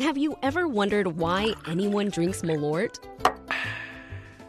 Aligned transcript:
Have 0.00 0.16
you 0.16 0.38
ever 0.42 0.66
wondered 0.66 1.18
why 1.18 1.52
anyone 1.66 2.08
drinks 2.08 2.40
Malort? 2.40 2.98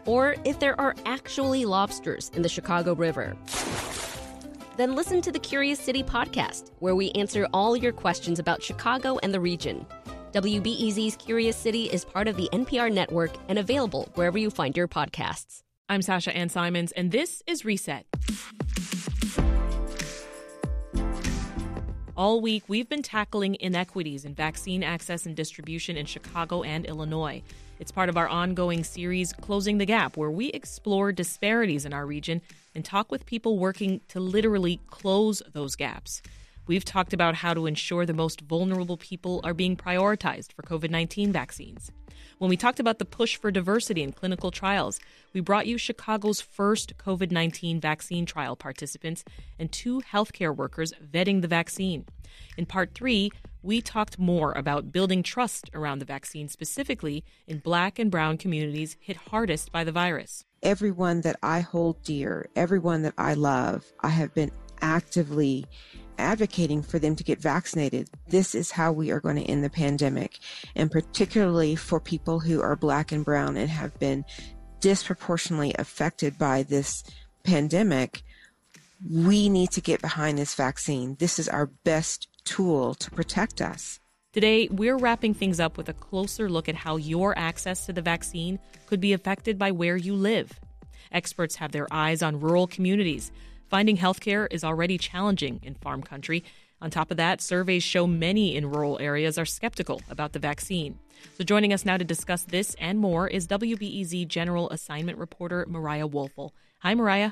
Or 0.06 0.38
if 0.46 0.62
there 0.62 0.80
are 0.80 0.96
actually 1.06 1.66
lobsters 1.66 2.32
in 2.34 2.42
the 2.42 2.48
Chicago 2.48 2.96
River? 2.96 3.36
Then 4.78 4.96
listen 4.96 5.22
to 5.22 5.30
the 5.30 5.40
Curious 5.40 5.78
City 5.78 6.04
podcast, 6.04 6.72
where 6.80 6.96
we 6.96 7.12
answer 7.12 7.50
all 7.54 7.76
your 7.76 7.92
questions 7.92 8.40
about 8.40 8.64
Chicago 8.64 9.20
and 9.24 9.34
the 9.34 9.42
region. 9.42 9.86
WBEZ's 10.32 11.18
Curious 11.18 11.58
City 11.58 11.84
is 11.92 12.06
part 12.06 12.30
of 12.30 12.38
the 12.38 12.48
NPR 12.54 12.90
network 12.90 13.32
and 13.50 13.60
available 13.60 14.10
wherever 14.16 14.38
you 14.38 14.52
find 14.52 14.78
your 14.78 14.88
podcasts. 14.88 15.64
I'm 15.90 16.02
Sasha 16.02 16.34
Ann 16.34 16.48
Simons, 16.48 16.94
and 16.94 17.12
this 17.12 17.44
is 17.46 17.66
Reset. 17.66 18.06
All 22.22 22.40
week, 22.40 22.66
we've 22.68 22.88
been 22.88 23.02
tackling 23.02 23.58
inequities 23.60 24.26
in 24.26 24.36
vaccine 24.36 24.84
access 24.84 25.26
and 25.26 25.36
distribution 25.36 25.98
in 25.98 26.06
Chicago 26.06 26.62
and 26.62 26.86
Illinois. 26.86 27.42
It's 27.80 27.92
part 27.92 28.10
of 28.10 28.16
our 28.16 28.28
ongoing 28.28 28.84
series, 28.84 29.34
Closing 29.34 29.80
the 29.80 29.88
Gap, 29.88 30.18
where 30.18 30.30
we 30.30 30.50
explore 30.50 31.12
disparities 31.12 31.84
in 31.84 31.94
our 31.94 32.06
region 32.06 32.44
and 32.76 32.86
talk 32.86 33.12
with 33.12 33.26
people 33.26 33.58
working 33.58 34.02
to 34.10 34.20
literally 34.20 34.80
close 34.86 35.42
those 35.52 35.76
gaps. 35.76 36.22
We've 36.72 36.86
talked 36.86 37.12
about 37.12 37.36
how 37.36 37.54
to 37.54 37.66
ensure 37.66 38.06
the 38.06 38.14
most 38.14 38.40
vulnerable 38.40 38.96
people 38.96 39.42
are 39.44 39.54
being 39.54 39.76
prioritized 39.76 40.54
for 40.54 40.62
COVID 40.62 40.90
19 40.90 41.30
vaccines. 41.34 41.92
When 42.38 42.50
we 42.50 42.56
talked 42.56 42.80
about 42.80 42.98
the 42.98 43.04
push 43.04 43.36
for 43.36 43.52
diversity 43.52 44.02
in 44.02 44.14
clinical 44.14 44.52
trials, 44.52 44.98
we 45.34 45.42
brought 45.42 45.68
you 45.68 45.78
Chicago's 45.78 46.40
first 46.40 46.98
COVID 46.98 47.30
19 47.30 47.82
vaccine 47.82 48.26
trial 48.26 48.56
participants 48.56 49.26
and 49.60 49.70
two 49.70 50.00
healthcare 50.00 50.56
workers 50.56 50.94
vetting 51.14 51.42
the 51.42 51.50
vaccine. 51.50 52.06
In 52.56 52.66
part 52.66 52.96
three, 52.96 53.32
we 53.62 53.82
talked 53.82 54.18
more 54.18 54.54
about 54.54 54.94
building 54.94 55.24
trust 55.24 55.70
around 55.74 56.00
the 56.00 56.06
vaccine, 56.06 56.48
specifically 56.48 57.26
in 57.48 57.58
black 57.60 58.00
and 58.00 58.10
brown 58.10 58.38
communities 58.38 58.96
hit 59.02 59.18
hardest 59.18 59.74
by 59.74 59.84
the 59.84 59.92
virus. 59.92 60.46
Everyone 60.64 61.20
that 61.22 61.36
I 61.44 61.60
hold 61.60 62.02
dear, 62.04 62.48
everyone 62.56 63.02
that 63.02 63.16
I 63.18 63.34
love, 63.34 63.92
I 64.00 64.08
have 64.08 64.34
been 64.34 64.52
actively 64.82 65.66
advocating 66.22 66.82
for 66.82 67.00
them 67.00 67.16
to 67.16 67.24
get 67.24 67.42
vaccinated. 67.42 68.10
This 68.28 68.56
is 68.56 68.72
how 68.72 68.92
we 68.92 69.12
are 69.12 69.20
going 69.20 69.36
to 69.36 69.44
end 69.44 69.64
the 69.64 69.70
pandemic. 69.70 70.40
And 70.76 70.92
particularly 70.92 71.76
for 71.76 72.00
people 72.00 72.40
who 72.40 72.62
are 72.62 72.76
black 72.76 73.12
and 73.12 73.26
brown 73.26 73.58
and 73.58 73.70
have 73.70 73.98
been 74.00 74.24
disproportionately 74.80 75.74
affected 75.78 76.38
by 76.38 76.64
this 76.64 77.04
pandemic, 77.44 78.24
we 79.10 79.50
need 79.50 79.72
to 79.72 79.82
get 79.82 80.02
behind 80.02 80.38
this 80.38 80.56
vaccine. 80.56 81.16
This 81.20 81.40
is 81.40 81.50
our 81.50 81.66
best 81.84 82.28
tool 82.46 82.94
to 82.96 83.12
protect 83.12 83.62
us. 83.62 84.00
Today, 84.34 84.70
we're 84.72 84.98
wrapping 84.98 85.34
things 85.34 85.60
up 85.60 85.78
with 85.78 85.90
a 85.90 85.94
closer 85.94 86.50
look 86.50 86.70
at 86.70 86.76
how 86.76 86.96
your 86.96 87.38
access 87.38 87.86
to 87.88 87.94
the 87.94 88.02
vaccine 88.02 88.60
could 88.86 89.02
be 89.02 89.12
affected 89.12 89.58
by 89.60 89.72
where 89.72 89.98
you 89.98 90.16
live. 90.16 90.58
Experts 91.12 91.56
have 91.56 91.74
their 91.74 91.88
eyes 91.92 92.22
on 92.22 92.40
rural 92.40 92.68
communities 92.68 93.32
Finding 93.72 93.96
healthcare 93.96 94.50
is 94.52 94.66
already 94.66 94.98
challenging 94.98 95.62
in 95.64 95.76
farm 95.76 96.04
country. 96.04 96.44
On 96.82 96.92
top 96.92 97.10
of 97.10 97.16
that, 97.16 97.40
surveys 97.40 97.84
show 97.84 98.06
many 98.06 98.54
in 98.54 98.70
rural 98.70 99.00
areas 99.00 99.38
are 99.38 99.46
skeptical 99.46 100.02
about 100.10 100.34
the 100.34 100.40
vaccine. 100.40 101.00
So, 101.38 101.46
joining 101.46 101.72
us 101.72 101.86
now 101.86 101.96
to 101.96 102.04
discuss 102.04 102.44
this 102.44 102.76
and 102.82 103.00
more 103.00 103.30
is 103.30 103.48
WBEZ 103.48 104.28
General 104.28 104.70
Assignment 104.72 105.18
Reporter 105.18 105.66
Mariah 105.70 106.10
Woelfel. 106.10 106.50
Hi, 106.80 106.94
Mariah. 106.94 107.32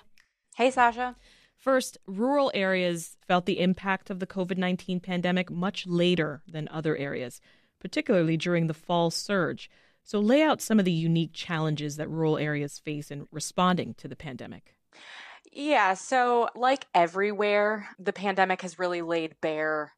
Hey, 0.55 0.71
Sasha. 0.71 1.17
First, 1.57 1.97
rural 2.07 2.51
areas 2.53 3.17
felt 3.27 3.45
the 3.45 3.59
impact 3.59 4.09
of 4.09 4.21
the 4.21 4.27
COVID 4.27 4.57
19 4.57 5.01
pandemic 5.01 5.51
much 5.51 5.85
later 5.87 6.41
than 6.47 6.69
other 6.71 6.95
areas, 6.95 7.41
particularly 7.81 8.37
during 8.37 8.67
the 8.67 8.73
fall 8.73 9.11
surge. 9.11 9.69
So, 10.05 10.21
lay 10.21 10.41
out 10.41 10.61
some 10.61 10.79
of 10.79 10.85
the 10.85 10.93
unique 10.93 11.33
challenges 11.33 11.97
that 11.97 12.09
rural 12.09 12.37
areas 12.37 12.79
face 12.79 13.11
in 13.11 13.27
responding 13.29 13.93
to 13.95 14.07
the 14.07 14.15
pandemic. 14.15 14.77
Yeah. 15.51 15.93
So, 15.95 16.49
like 16.55 16.85
everywhere, 16.93 17.89
the 17.97 18.13
pandemic 18.13 18.61
has 18.61 18.79
really 18.79 19.01
laid 19.01 19.35
bare 19.41 19.93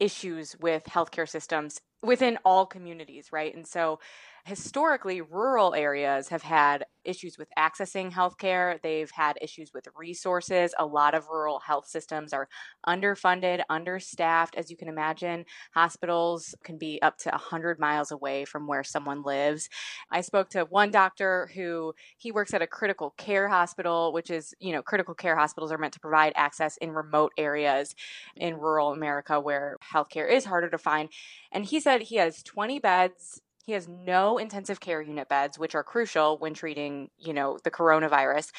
issues 0.00 0.56
with 0.60 0.84
healthcare 0.84 1.28
systems 1.28 1.80
within 2.02 2.38
all 2.44 2.66
communities, 2.66 3.32
right? 3.32 3.54
And 3.54 3.66
so, 3.66 3.98
historically, 4.44 5.20
rural 5.20 5.74
areas 5.74 6.28
have 6.28 6.42
had 6.42 6.86
issues 7.04 7.36
with 7.36 7.48
accessing 7.58 8.10
healthcare. 8.12 8.80
They've 8.80 9.10
had 9.10 9.36
issues 9.42 9.72
with 9.74 9.88
resources. 9.94 10.74
A 10.78 10.86
lot 10.86 11.14
of 11.14 11.28
rural 11.28 11.58
health 11.58 11.86
systems 11.86 12.32
are 12.32 12.48
underfunded, 12.86 13.62
understaffed. 13.68 14.54
As 14.54 14.70
you 14.70 14.76
can 14.76 14.88
imagine, 14.88 15.44
hospitals 15.74 16.54
can 16.64 16.78
be 16.78 17.00
up 17.02 17.18
to 17.18 17.30
100 17.30 17.78
miles 17.78 18.10
away 18.10 18.44
from 18.44 18.66
where 18.66 18.84
someone 18.84 19.22
lives. 19.22 19.68
I 20.10 20.20
spoke 20.20 20.50
to 20.50 20.64
one 20.64 20.90
doctor 20.90 21.50
who 21.54 21.94
he 22.16 22.32
works 22.32 22.54
at 22.54 22.62
a 22.62 22.66
critical 22.66 23.10
care 23.18 23.48
hospital, 23.48 24.12
which 24.12 24.30
is, 24.30 24.54
you 24.60 24.72
know, 24.72 24.82
critical 24.82 25.14
care 25.14 25.36
hospitals 25.36 25.72
are 25.72 25.78
meant 25.78 25.94
to 25.94 26.00
provide 26.00 26.32
access 26.36 26.76
in 26.78 26.92
remote 26.92 27.32
areas 27.36 27.94
in 28.36 28.56
rural 28.56 28.92
America 28.92 29.40
where 29.40 29.76
healthcare 29.92 30.30
is 30.30 30.44
harder 30.44 30.70
to 30.70 30.78
find. 30.78 31.10
And 31.52 31.64
he 31.64 31.80
said 31.80 31.87
he 31.96 32.16
has 32.16 32.42
20 32.42 32.78
beds 32.78 33.40
he 33.68 33.74
has 33.74 33.86
no 33.86 34.38
intensive 34.38 34.80
care 34.80 35.02
unit 35.02 35.28
beds, 35.28 35.58
which 35.58 35.74
are 35.74 35.84
crucial 35.84 36.38
when 36.38 36.54
treating, 36.54 37.10
you 37.18 37.34
know, 37.34 37.58
the 37.64 37.70
coronavirus. 37.70 38.50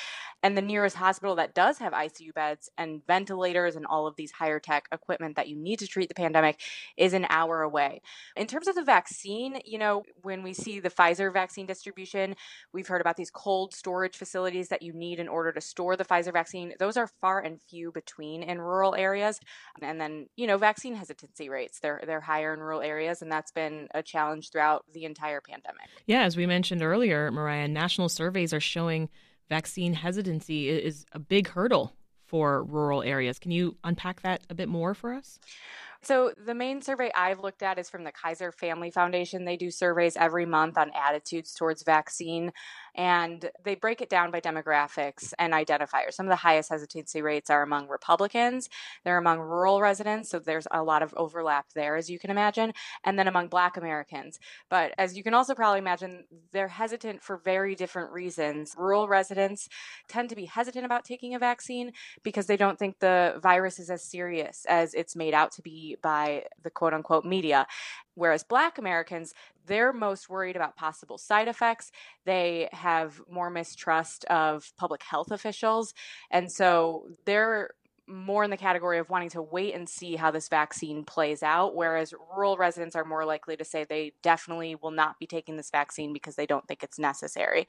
And 0.44 0.56
the 0.56 0.62
nearest 0.62 0.96
hospital 0.96 1.36
that 1.38 1.56
does 1.56 1.80
have 1.80 1.94
ICU 1.94 2.32
beds 2.34 2.70
and 2.78 3.02
ventilators 3.08 3.76
and 3.76 3.88
all 3.88 4.06
of 4.06 4.16
these 4.16 4.32
higher 4.32 4.60
tech 4.60 4.88
equipment 4.92 5.36
that 5.36 5.48
you 5.50 5.56
need 5.56 5.80
to 5.80 5.88
treat 5.88 6.10
the 6.10 6.14
pandemic 6.16 6.62
is 6.96 7.14
an 7.14 7.26
hour 7.30 7.64
away. 7.64 8.02
In 8.38 8.46
terms 8.46 8.68
of 8.68 8.76
the 8.76 8.84
vaccine, 8.84 9.60
you 9.66 9.80
know, 9.80 10.04
when 10.22 10.44
we 10.44 10.54
see 10.54 10.80
the 10.80 10.92
Pfizer 10.92 11.34
vaccine 11.34 11.66
distribution, 11.66 12.36
we've 12.72 12.88
heard 12.88 13.02
about 13.02 13.18
these 13.18 13.32
cold 13.32 13.74
storage 13.74 14.16
facilities 14.16 14.70
that 14.70 14.84
you 14.84 14.94
need 14.94 15.20
in 15.20 15.28
order 15.28 15.52
to 15.52 15.60
store 15.60 15.98
the 15.98 16.06
Pfizer 16.06 16.32
vaccine. 16.32 16.76
Those 16.78 16.98
are 16.98 17.10
far 17.20 17.40
and 17.40 17.60
few 17.60 17.92
between 17.92 18.44
in 18.44 18.62
rural 18.62 18.94
areas. 18.94 19.40
And 19.82 20.00
then, 20.00 20.28
you 20.36 20.46
know, 20.46 20.60
vaccine 20.60 20.94
hesitancy 20.94 21.50
rates, 21.50 21.80
they're 21.80 22.02
they're 22.06 22.22
higher 22.22 22.54
in 22.54 22.60
rural 22.60 22.82
areas 22.82 23.24
and 23.24 23.32
that's 23.32 23.52
been 23.52 23.88
a 23.96 24.04
challenge 24.04 24.52
throughout 24.52 24.86
the 24.94 24.99
entire 25.06 25.42
pandemic. 25.42 25.88
Yeah, 26.06 26.24
as 26.24 26.38
we 26.38 26.46
mentioned 26.46 26.82
earlier, 26.82 27.32
Mariah, 27.32 27.68
national 27.68 28.10
surveys 28.10 28.54
are 28.54 28.60
showing 28.60 29.10
vaccine 29.50 29.94
hesitancy 29.94 30.70
is 30.70 31.06
a 31.12 31.20
big 31.20 31.50
hurdle 31.50 31.94
for 32.26 32.64
rural 32.64 33.02
areas. 33.02 33.40
Can 33.40 33.52
you 33.52 33.76
unpack 33.84 34.22
that 34.22 34.42
a 34.50 34.54
bit 34.54 34.70
more 34.70 34.94
for 34.94 35.14
us? 35.14 35.40
So, 36.02 36.32
the 36.38 36.56
main 36.56 36.82
survey 36.82 37.12
I've 37.16 37.42
looked 37.42 37.62
at 37.62 37.78
is 37.78 37.90
from 37.90 38.06
the 38.06 38.12
Kaiser 38.12 38.52
Family 38.52 38.90
Foundation. 38.90 39.44
They 39.44 39.58
do 39.58 39.70
surveys 39.70 40.16
every 40.16 40.46
month 40.46 40.78
on 40.78 40.92
attitudes 40.96 41.54
towards 41.54 41.84
vaccine 41.84 42.52
and 42.96 43.50
they 43.64 43.76
break 43.76 44.02
it 44.02 44.10
down 44.10 44.30
by 44.32 44.42
demographics 44.42 45.34
and 45.40 45.54
identifiers. 45.54 46.14
Some 46.14 46.26
of 46.26 46.32
the 46.32 46.36
highest 46.36 46.70
hesitancy 46.70 47.22
rates 47.22 47.50
are 47.50 47.64
among 47.64 47.88
Republicans, 47.88 48.70
they're 49.04 49.18
among 49.18 49.40
rural 49.40 49.82
residents, 49.82 50.30
so 50.30 50.40
there's 50.40 50.68
a 50.72 50.84
lot 50.84 51.02
of 51.02 51.14
overlap 51.16 51.68
there, 51.76 51.96
as 51.96 52.10
you 52.10 52.20
can 52.20 52.30
imagine, 52.30 52.74
and 53.06 53.18
then 53.18 53.28
among 53.28 53.48
Black 53.48 53.78
Americans. 53.78 54.40
But 54.70 54.94
as 54.98 55.16
you 55.16 55.24
can 55.24 55.34
also 55.34 55.56
probably 55.56 55.80
imagine, 55.80 56.26
they're 56.52 56.68
hesitant 56.68 57.24
for 57.24 57.38
very 57.38 57.76
different 57.76 58.12
reasons. 58.12 58.76
Rural 58.78 59.08
residents 59.08 59.70
tend 60.08 60.30
to 60.30 60.36
be 60.36 60.46
hesitant 60.46 60.86
about 60.86 61.06
taking 61.06 61.34
a 61.36 61.40
vaccine 61.40 61.92
because 62.24 62.48
they 62.48 62.58
don't 62.58 62.78
think 62.78 63.00
the 63.00 63.40
virus 63.42 63.80
is 63.80 63.90
as 63.90 64.04
serious 64.04 64.66
as 64.68 64.94
it's 64.94 65.16
made 65.16 65.34
out 65.34 65.52
to 65.54 65.62
be 65.62 65.89
by 66.02 66.46
the 66.64 66.70
quote 66.70 66.94
unquote 66.94 67.26
media. 67.26 67.68
Whereas 68.16 68.44
Black 68.44 68.78
Americans, 68.78 69.34
they're 69.66 69.94
most 69.94 70.30
worried 70.30 70.56
about 70.56 70.76
possible 70.76 71.18
side 71.18 71.48
effects. 71.48 71.92
They 72.26 72.70
have 72.72 73.22
more 73.30 73.50
mistrust 73.50 74.26
of 74.26 74.72
public 74.78 75.04
health 75.04 75.32
officials. 75.32 75.94
And 76.32 76.52
so 76.52 77.08
they're 77.26 77.72
more 78.10 78.44
in 78.44 78.50
the 78.50 78.58
category 78.58 78.98
of 78.98 79.10
wanting 79.10 79.30
to 79.30 79.42
wait 79.42 79.76
and 79.76 79.88
see 79.88 80.16
how 80.16 80.32
this 80.32 80.50
vaccine 80.50 81.06
plays 81.06 81.44
out, 81.44 81.76
whereas 81.76 82.14
rural 82.36 82.58
residents 82.58 82.96
are 82.96 83.06
more 83.06 83.24
likely 83.24 83.56
to 83.56 83.64
say 83.64 83.84
they 83.84 84.14
definitely 84.24 84.76
will 84.76 84.92
not 84.92 85.20
be 85.20 85.28
taking 85.28 85.56
this 85.56 85.70
vaccine 85.70 86.12
because 86.12 86.36
they 86.36 86.48
don't 86.48 86.68
think 86.68 86.84
it's 86.84 86.98
necessary. 86.98 87.68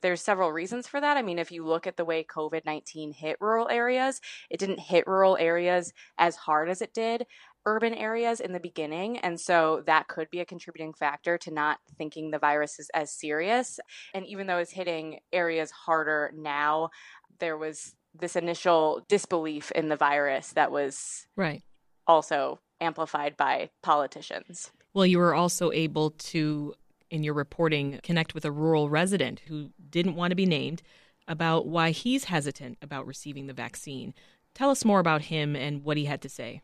There's 0.00 0.22
several 0.22 0.50
reasons 0.50 0.88
for 0.88 1.00
that. 1.00 1.16
I 1.16 1.22
mean, 1.22 1.38
if 1.38 1.52
you 1.52 1.64
look 1.64 1.86
at 1.86 1.96
the 1.96 2.04
way 2.04 2.24
COVID 2.24 2.64
19 2.64 3.12
hit 3.12 3.36
rural 3.40 3.68
areas, 3.68 4.20
it 4.48 4.58
didn't 4.58 4.80
hit 4.80 5.06
rural 5.06 5.36
areas 5.38 5.92
as 6.18 6.36
hard 6.36 6.70
as 6.70 6.80
it 6.80 6.94
did 6.94 7.26
urban 7.66 7.94
areas 7.94 8.40
in 8.40 8.52
the 8.52 8.60
beginning. 8.60 9.18
And 9.18 9.40
so 9.40 9.82
that 9.86 10.08
could 10.08 10.30
be 10.30 10.40
a 10.40 10.44
contributing 10.44 10.92
factor 10.92 11.38
to 11.38 11.50
not 11.50 11.78
thinking 11.96 12.30
the 12.30 12.38
virus 12.38 12.78
is 12.78 12.90
as 12.94 13.12
serious. 13.12 13.78
And 14.14 14.26
even 14.26 14.46
though 14.46 14.58
it's 14.58 14.72
hitting 14.72 15.20
areas 15.32 15.70
harder 15.70 16.32
now, 16.36 16.90
there 17.38 17.56
was 17.56 17.94
this 18.14 18.36
initial 18.36 19.04
disbelief 19.08 19.70
in 19.72 19.88
the 19.88 19.96
virus 19.96 20.52
that 20.52 20.70
was 20.70 21.26
right 21.36 21.62
also 22.06 22.60
amplified 22.80 23.36
by 23.36 23.70
politicians. 23.82 24.70
Well, 24.92 25.06
you 25.06 25.18
were 25.18 25.34
also 25.34 25.72
able 25.72 26.10
to 26.10 26.74
in 27.10 27.22
your 27.22 27.34
reporting 27.34 28.00
connect 28.02 28.34
with 28.34 28.44
a 28.44 28.50
rural 28.50 28.88
resident 28.88 29.40
who 29.46 29.70
didn't 29.90 30.16
want 30.16 30.30
to 30.30 30.36
be 30.36 30.46
named 30.46 30.82
about 31.28 31.66
why 31.66 31.90
he's 31.90 32.24
hesitant 32.24 32.78
about 32.82 33.06
receiving 33.06 33.46
the 33.46 33.52
vaccine. 33.52 34.14
Tell 34.54 34.70
us 34.70 34.84
more 34.84 34.98
about 34.98 35.22
him 35.22 35.54
and 35.54 35.84
what 35.84 35.96
he 35.96 36.06
had 36.06 36.20
to 36.22 36.28
say. 36.28 36.62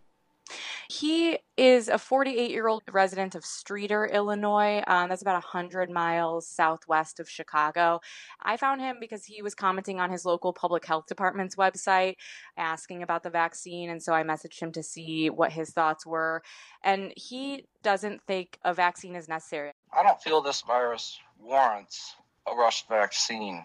He 0.90 1.38
is 1.58 1.88
a 1.88 1.99
48 1.99 2.50
year 2.50 2.67
old 2.67 2.82
resident 2.90 3.35
of 3.35 3.43
Streator, 3.44 4.11
Illinois. 4.11 4.82
Um, 4.87 5.11
that's 5.11 5.20
about 5.20 5.35
100 5.35 5.90
miles 5.90 6.49
southwest 6.49 7.20
of 7.20 7.29
Chicago. 7.29 8.00
I 8.43 8.56
found 8.56 8.81
him 8.81 8.96
because 8.99 9.26
he 9.26 9.43
was 9.43 9.55
commenting 9.55 10.00
on 10.00 10.11
his 10.11 10.25
local 10.25 10.55
public 10.55 10.87
health 10.87 11.05
department's 11.06 11.56
website 11.56 12.14
asking 12.56 13.02
about 13.02 13.23
the 13.23 13.29
vaccine. 13.29 13.90
And 13.90 14.02
so 14.02 14.14
I 14.14 14.23
messaged 14.23 14.58
him 14.61 14.73
to 14.73 14.82
see 14.82 15.29
what 15.29 15.52
his 15.52 15.73
thoughts 15.73 16.06
were. 16.06 16.43
And 16.82 17.12
he 17.17 17.67
doesn't 17.82 18.23
think 18.26 18.58
a 18.64 18.73
vaccine 18.73 19.14
is 19.14 19.29
necessary. 19.29 19.73
I 19.93 20.02
don't 20.02 20.23
feel 20.23 20.41
this 20.41 20.62
virus 20.62 21.19
warrants 21.38 22.14
a 22.50 22.56
rushed 22.56 22.88
vaccine. 22.88 23.62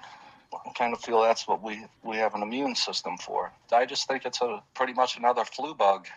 I 0.54 0.72
kind 0.74 0.94
of 0.94 1.00
feel 1.00 1.22
that's 1.22 1.48
what 1.48 1.64
we, 1.64 1.86
we 2.04 2.18
have 2.18 2.36
an 2.36 2.44
immune 2.44 2.76
system 2.76 3.18
for. 3.18 3.54
I 3.72 3.86
just 3.86 4.10
think 4.10 4.26
it's 4.26 4.42
a 4.42 4.62
pretty 4.74 4.92
much 4.92 5.18
another 5.18 5.46
flu 5.46 5.74
bug. 5.74 6.08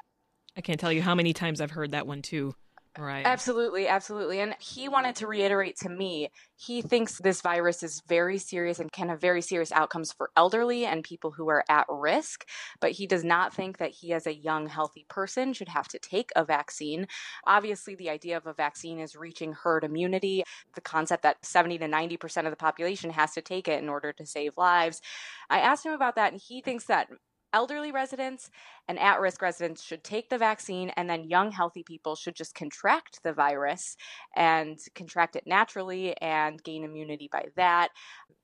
I 0.56 0.60
can't 0.60 0.80
tell 0.80 0.92
you 0.92 1.02
how 1.02 1.14
many 1.14 1.32
times 1.32 1.60
I've 1.60 1.70
heard 1.70 1.92
that 1.92 2.06
one 2.06 2.22
too. 2.22 2.54
Right. 2.98 3.26
Absolutely, 3.26 3.88
absolutely. 3.88 4.40
And 4.40 4.54
he 4.58 4.88
wanted 4.88 5.16
to 5.16 5.26
reiterate 5.26 5.76
to 5.80 5.88
me 5.90 6.30
he 6.54 6.80
thinks 6.80 7.18
this 7.18 7.42
virus 7.42 7.82
is 7.82 8.02
very 8.08 8.38
serious 8.38 8.78
and 8.78 8.90
can 8.90 9.10
have 9.10 9.20
very 9.20 9.42
serious 9.42 9.70
outcomes 9.70 10.12
for 10.12 10.30
elderly 10.34 10.86
and 10.86 11.04
people 11.04 11.30
who 11.30 11.50
are 11.50 11.62
at 11.68 11.84
risk, 11.90 12.48
but 12.80 12.92
he 12.92 13.06
does 13.06 13.22
not 13.22 13.52
think 13.52 13.76
that 13.76 13.90
he, 13.90 14.14
as 14.14 14.26
a 14.26 14.34
young, 14.34 14.66
healthy 14.66 15.04
person, 15.10 15.52
should 15.52 15.68
have 15.68 15.88
to 15.88 15.98
take 15.98 16.30
a 16.34 16.44
vaccine. 16.44 17.06
Obviously, 17.46 17.94
the 17.94 18.08
idea 18.08 18.38
of 18.38 18.46
a 18.46 18.54
vaccine 18.54 18.98
is 18.98 19.14
reaching 19.14 19.52
herd 19.52 19.84
immunity, 19.84 20.42
the 20.74 20.80
concept 20.80 21.22
that 21.24 21.44
70 21.44 21.76
to 21.78 21.86
90% 21.86 22.44
of 22.46 22.50
the 22.50 22.56
population 22.56 23.10
has 23.10 23.32
to 23.32 23.42
take 23.42 23.68
it 23.68 23.82
in 23.82 23.90
order 23.90 24.14
to 24.14 24.24
save 24.24 24.56
lives. 24.56 25.02
I 25.50 25.60
asked 25.60 25.84
him 25.84 25.92
about 25.92 26.14
that, 26.16 26.32
and 26.32 26.40
he 26.40 26.62
thinks 26.62 26.86
that 26.86 27.08
elderly 27.56 27.90
residents 27.90 28.50
and 28.86 28.98
at 28.98 29.18
risk 29.18 29.40
residents 29.40 29.82
should 29.82 30.04
take 30.04 30.28
the 30.28 30.36
vaccine, 30.36 30.90
and 30.90 31.08
then 31.08 31.24
young, 31.24 31.50
healthy 31.50 31.82
people 31.82 32.14
should 32.14 32.36
just 32.36 32.54
contract 32.54 33.22
the 33.22 33.32
virus 33.32 33.96
and 34.36 34.78
contract 34.94 35.36
it 35.36 35.46
naturally 35.46 36.14
and 36.20 36.62
gain 36.62 36.84
immunity 36.84 37.30
by 37.32 37.46
that. 37.56 37.88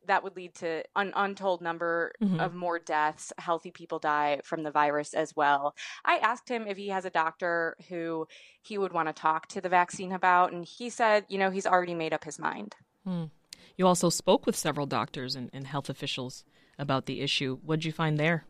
That 0.07 0.25
would 0.25 0.35
lead 0.35 0.55
to 0.57 0.83
an 0.97 1.13
untold 1.15 1.61
number 1.61 2.13
mm-hmm. 2.23 2.41
of 2.41 2.55
more 2.55 2.79
deaths. 2.79 3.35
Healthy 3.37 3.71
people 3.71 3.99
die 3.99 4.41
from 4.43 4.63
the 4.63 4.71
virus 4.71 5.13
as 5.13 5.37
well. 5.37 5.77
I 6.07 6.17
asked 6.17 6.49
him 6.49 6.67
if 6.67 6.79
he 6.79 6.89
has 6.89 7.05
a 7.05 7.11
doctor 7.11 7.77
who 7.91 8.27
he 8.63 8.79
would 8.79 8.95
want 8.95 9.09
to 9.09 9.13
talk 9.13 9.47
to 9.49 9.61
the 9.61 9.69
vaccine 9.69 10.13
about, 10.13 10.53
and 10.53 10.65
he 10.65 10.89
said, 10.89 11.27
you 11.29 11.39
know, 11.39 11.51
he's 11.51 11.67
already 11.67 11.95
made 11.95 12.15
up 12.15 12.25
his 12.25 12.39
mind. 12.39 12.75
Hmm. 13.05 13.25
You 13.77 13.87
also 13.87 14.09
spoke 14.09 14.47
with 14.47 14.57
several 14.57 14.87
doctors 14.87 15.37
and, 15.37 15.51
and 15.53 15.67
health 15.67 15.91
officials 15.91 16.45
about 16.79 17.05
the 17.05 17.21
issue. 17.21 17.59
What 17.63 17.77
did 17.77 17.85
you 17.85 17.93
find 17.93 18.19
there? 18.19 18.47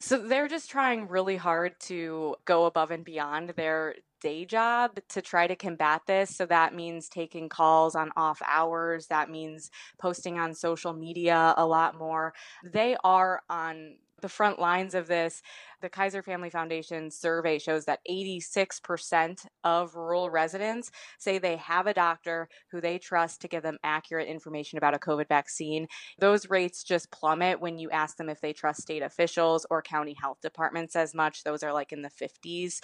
So 0.00 0.18
they're 0.18 0.48
just 0.48 0.70
trying 0.70 1.08
really 1.08 1.36
hard 1.36 1.78
to 1.80 2.36
go 2.44 2.64
above 2.64 2.90
and 2.90 3.04
beyond 3.04 3.50
their 3.50 3.96
day 4.20 4.44
job 4.44 4.98
to 5.08 5.22
try 5.22 5.46
to 5.46 5.56
combat 5.56 6.02
this. 6.06 6.34
So 6.36 6.46
that 6.46 6.74
means 6.74 7.08
taking 7.08 7.48
calls 7.48 7.94
on 7.94 8.10
off 8.16 8.40
hours. 8.46 9.06
That 9.06 9.30
means 9.30 9.70
posting 9.98 10.38
on 10.38 10.54
social 10.54 10.92
media 10.92 11.54
a 11.56 11.66
lot 11.66 11.98
more. 11.98 12.34
They 12.64 12.96
are 13.02 13.42
on 13.48 13.96
the 14.20 14.28
front 14.28 14.58
lines 14.58 14.94
of 14.94 15.06
this, 15.06 15.42
the 15.80 15.88
Kaiser 15.88 16.22
Family 16.22 16.50
Foundation 16.50 17.10
survey 17.10 17.58
shows 17.58 17.86
that 17.86 18.00
86% 18.08 19.46
of 19.64 19.94
rural 19.94 20.30
residents 20.30 20.90
say 21.18 21.38
they 21.38 21.56
have 21.56 21.86
a 21.86 21.94
doctor 21.94 22.48
who 22.70 22.80
they 22.80 22.98
trust 22.98 23.40
to 23.40 23.48
give 23.48 23.62
them 23.62 23.78
accurate 23.82 24.28
information 24.28 24.76
about 24.76 24.94
a 24.94 24.98
COVID 24.98 25.28
vaccine. 25.28 25.86
Those 26.18 26.50
rates 26.50 26.82
just 26.82 27.10
plummet 27.10 27.60
when 27.60 27.78
you 27.78 27.90
ask 27.90 28.16
them 28.16 28.28
if 28.28 28.40
they 28.40 28.52
trust 28.52 28.82
state 28.82 29.02
officials 29.02 29.66
or 29.70 29.82
county 29.82 30.16
health 30.20 30.38
departments 30.42 30.96
as 30.96 31.14
much. 31.14 31.44
Those 31.44 31.62
are 31.62 31.72
like 31.72 31.92
in 31.92 32.02
the 32.02 32.10
50s. 32.10 32.80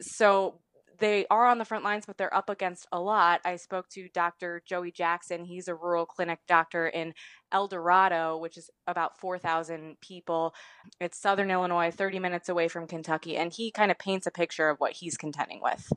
So 0.00 0.60
they 0.98 1.26
are 1.30 1.46
on 1.46 1.58
the 1.58 1.64
front 1.64 1.84
lines, 1.84 2.04
but 2.06 2.18
they're 2.18 2.34
up 2.34 2.48
against 2.50 2.86
a 2.92 3.00
lot. 3.00 3.40
I 3.44 3.56
spoke 3.56 3.88
to 3.90 4.08
Dr. 4.08 4.62
Joey 4.66 4.90
Jackson. 4.90 5.44
He's 5.44 5.68
a 5.68 5.74
rural 5.74 6.06
clinic 6.06 6.40
doctor 6.46 6.88
in 6.88 7.14
Eldorado, 7.52 8.36
which 8.38 8.56
is 8.56 8.70
about 8.86 9.18
4,000 9.18 10.00
people. 10.00 10.54
It's 11.00 11.18
southern 11.18 11.50
Illinois, 11.50 11.90
30 11.90 12.18
minutes 12.18 12.48
away 12.48 12.68
from 12.68 12.86
Kentucky. 12.86 13.36
And 13.36 13.52
he 13.52 13.70
kind 13.70 13.90
of 13.90 13.98
paints 13.98 14.26
a 14.26 14.30
picture 14.30 14.68
of 14.68 14.78
what 14.78 14.92
he's 14.92 15.16
contending 15.16 15.60
with. 15.62 15.92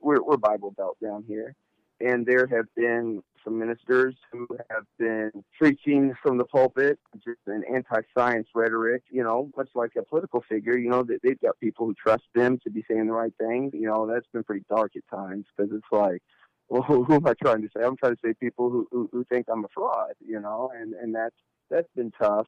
We're, 0.00 0.22
we're 0.22 0.36
Bible 0.36 0.72
Belt 0.76 0.96
down 1.02 1.24
here. 1.26 1.54
And 2.00 2.26
there 2.26 2.46
have 2.46 2.66
been 2.74 3.22
some 3.44 3.58
ministers 3.58 4.14
who 4.30 4.46
have 4.70 4.84
been 4.98 5.30
preaching 5.58 6.14
from 6.22 6.38
the 6.38 6.44
pulpit 6.44 6.98
just 7.24 7.40
an 7.46 7.62
anti-science 7.72 8.48
rhetoric, 8.54 9.02
you 9.10 9.22
know, 9.22 9.50
much 9.56 9.68
like 9.74 9.92
a 9.96 10.02
political 10.02 10.42
figure, 10.48 10.76
you 10.76 10.90
know, 10.90 11.02
that 11.02 11.20
they've 11.22 11.40
got 11.40 11.58
people 11.60 11.86
who 11.86 11.94
trust 11.94 12.24
them 12.34 12.58
to 12.64 12.70
be 12.70 12.84
saying 12.88 13.06
the 13.06 13.12
right 13.12 13.32
thing. 13.38 13.70
You 13.72 13.86
know, 13.86 14.06
that's 14.06 14.26
been 14.32 14.44
pretty 14.44 14.64
dark 14.68 14.92
at 14.96 15.02
times 15.14 15.46
because 15.56 15.72
it's 15.72 15.86
like, 15.92 16.22
well, 16.68 16.82
who, 16.86 17.04
who 17.04 17.14
am 17.14 17.26
I 17.26 17.34
trying 17.34 17.62
to 17.62 17.68
say? 17.76 17.84
I'm 17.84 17.96
trying 17.96 18.14
to 18.14 18.20
say 18.24 18.34
people 18.34 18.70
who, 18.70 18.88
who, 18.90 19.08
who 19.12 19.24
think 19.24 19.46
I'm 19.50 19.64
a 19.64 19.68
fraud, 19.68 20.14
you 20.24 20.40
know, 20.40 20.70
and, 20.74 20.94
and 20.94 21.14
that's, 21.14 21.36
that's 21.70 21.88
been 21.94 22.10
tough. 22.10 22.46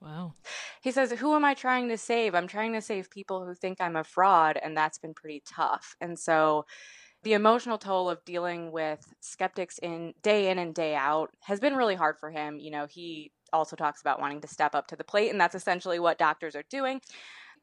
Wow. 0.00 0.34
He 0.80 0.92
says, 0.92 1.12
Who 1.12 1.34
am 1.34 1.44
I 1.44 1.52
trying 1.52 1.88
to 1.90 1.98
save? 1.98 2.34
I'm 2.34 2.46
trying 2.46 2.72
to 2.72 2.80
save 2.80 3.10
people 3.10 3.44
who 3.44 3.54
think 3.54 3.80
I'm 3.80 3.96
a 3.96 4.04
fraud, 4.04 4.58
and 4.62 4.74
that's 4.74 4.98
been 4.98 5.12
pretty 5.12 5.42
tough. 5.46 5.94
And 6.00 6.18
so 6.18 6.64
the 7.22 7.34
emotional 7.34 7.78
toll 7.78 8.08
of 8.08 8.24
dealing 8.24 8.72
with 8.72 9.12
skeptics 9.20 9.78
in 9.78 10.14
day 10.22 10.50
in 10.50 10.58
and 10.58 10.74
day 10.74 10.94
out 10.94 11.30
has 11.42 11.60
been 11.60 11.76
really 11.76 11.94
hard 11.94 12.18
for 12.18 12.30
him. 12.30 12.58
You 12.58 12.70
know, 12.70 12.86
he 12.86 13.32
also 13.52 13.76
talks 13.76 14.00
about 14.00 14.20
wanting 14.20 14.40
to 14.40 14.48
step 14.48 14.74
up 14.74 14.86
to 14.88 14.96
the 14.96 15.04
plate, 15.04 15.30
and 15.30 15.40
that's 15.40 15.54
essentially 15.54 15.98
what 15.98 16.18
doctors 16.18 16.56
are 16.56 16.64
doing 16.70 17.00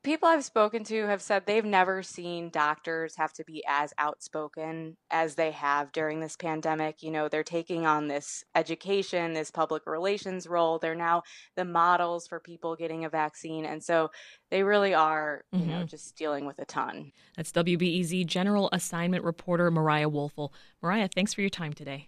people 0.07 0.29
I've 0.29 0.45
spoken 0.45 0.85
to 0.85 1.05
have 1.07 1.21
said 1.21 1.45
they've 1.45 1.65
never 1.65 2.01
seen 2.01 2.49
doctors 2.49 3.17
have 3.17 3.33
to 3.33 3.43
be 3.43 3.61
as 3.67 3.93
outspoken 3.97 4.95
as 5.11 5.35
they 5.35 5.51
have 5.51 5.91
during 5.91 6.21
this 6.21 6.37
pandemic. 6.37 7.03
You 7.03 7.11
know, 7.11 7.27
they're 7.27 7.43
taking 7.43 7.85
on 7.85 8.07
this 8.07 8.45
education, 8.55 9.33
this 9.33 9.51
public 9.51 9.85
relations 9.85 10.47
role. 10.47 10.79
They're 10.79 10.95
now 10.95 11.23
the 11.57 11.65
models 11.65 12.25
for 12.25 12.39
people 12.39 12.77
getting 12.77 13.03
a 13.03 13.09
vaccine. 13.09 13.65
And 13.65 13.83
so 13.83 14.09
they 14.49 14.63
really 14.63 14.93
are, 14.93 15.43
you 15.51 15.59
mm-hmm. 15.59 15.69
know, 15.71 15.83
just 15.83 16.15
dealing 16.15 16.45
with 16.45 16.57
a 16.59 16.65
ton. 16.65 17.11
That's 17.35 17.51
WBEZ 17.51 18.25
General 18.25 18.69
Assignment 18.71 19.25
Reporter 19.25 19.69
Mariah 19.69 20.09
Woelfel. 20.09 20.51
Mariah, 20.81 21.09
thanks 21.13 21.33
for 21.33 21.41
your 21.41 21.49
time 21.49 21.73
today. 21.73 22.07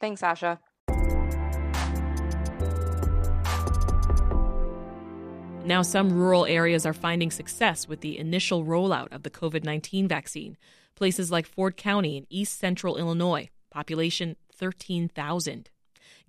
Thanks, 0.00 0.20
Sasha. 0.20 0.58
Now, 5.66 5.82
some 5.82 6.12
rural 6.12 6.46
areas 6.46 6.86
are 6.86 6.92
finding 6.92 7.32
success 7.32 7.88
with 7.88 8.00
the 8.00 8.20
initial 8.20 8.64
rollout 8.64 9.12
of 9.12 9.24
the 9.24 9.30
COVID 9.30 9.64
19 9.64 10.06
vaccine. 10.06 10.56
Places 10.94 11.32
like 11.32 11.44
Ford 11.44 11.76
County 11.76 12.16
in 12.16 12.26
east 12.30 12.56
central 12.56 12.96
Illinois, 12.96 13.50
population 13.68 14.36
13,000. 14.54 15.68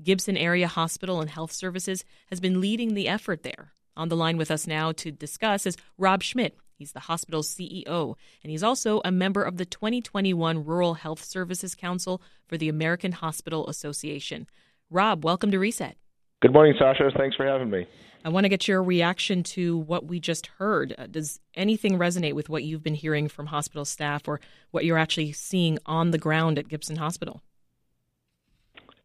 Gibson 0.02 0.38
Area 0.38 0.68
Hospital 0.68 1.22
and 1.22 1.30
Health 1.30 1.52
Services 1.52 2.04
has 2.32 2.40
been 2.40 2.60
leading 2.60 2.96
the 2.96 3.08
effort 3.08 3.44
there. 3.44 3.74
On 3.96 4.10
the 4.10 4.16
line 4.16 4.38
with 4.38 4.50
us 4.50 4.66
now 4.66 4.92
to 4.94 5.12
discuss 5.12 5.68
is 5.68 5.78
Rob 6.00 6.24
Schmitt. 6.24 6.58
He's 6.74 6.94
the 6.94 7.02
hospital's 7.02 7.48
CEO, 7.48 8.16
and 8.42 8.50
he's 8.50 8.64
also 8.64 9.02
a 9.06 9.12
member 9.12 9.44
of 9.44 9.58
the 9.58 9.66
2021 9.66 10.66
Rural 10.66 10.96
Health 10.96 11.24
Services 11.24 11.76
Council 11.76 12.24
for 12.48 12.58
the 12.58 12.70
American 12.70 13.12
Hospital 13.12 13.68
Association. 13.68 14.48
Rob, 14.90 15.24
welcome 15.24 15.52
to 15.52 15.60
Reset. 15.60 15.96
Good 16.42 16.54
morning, 16.54 16.74
Sasha. 16.80 17.12
Thanks 17.16 17.36
for 17.36 17.46
having 17.46 17.70
me. 17.70 17.86
I 18.28 18.30
want 18.30 18.44
to 18.44 18.50
get 18.50 18.68
your 18.68 18.84
reaction 18.84 19.42
to 19.44 19.78
what 19.78 20.06
we 20.06 20.20
just 20.20 20.48
heard. 20.58 20.94
Uh, 20.98 21.08
does 21.08 21.40
anything 21.56 21.98
resonate 21.98 22.34
with 22.34 22.50
what 22.50 22.66
you've 22.66 22.84
been 22.84 22.94
hearing 22.94 23.30
from 23.30 23.46
hospital 23.46 23.86
staff 23.86 24.28
or 24.28 24.42
what 24.72 24.84
you're 24.84 24.98
actually 24.98 25.32
seeing 25.32 25.80
on 25.86 26.12
the 26.12 26.18
ground 26.18 26.60
at 26.60 26.68
Gibson 26.68 26.98
Hospital? 26.98 27.42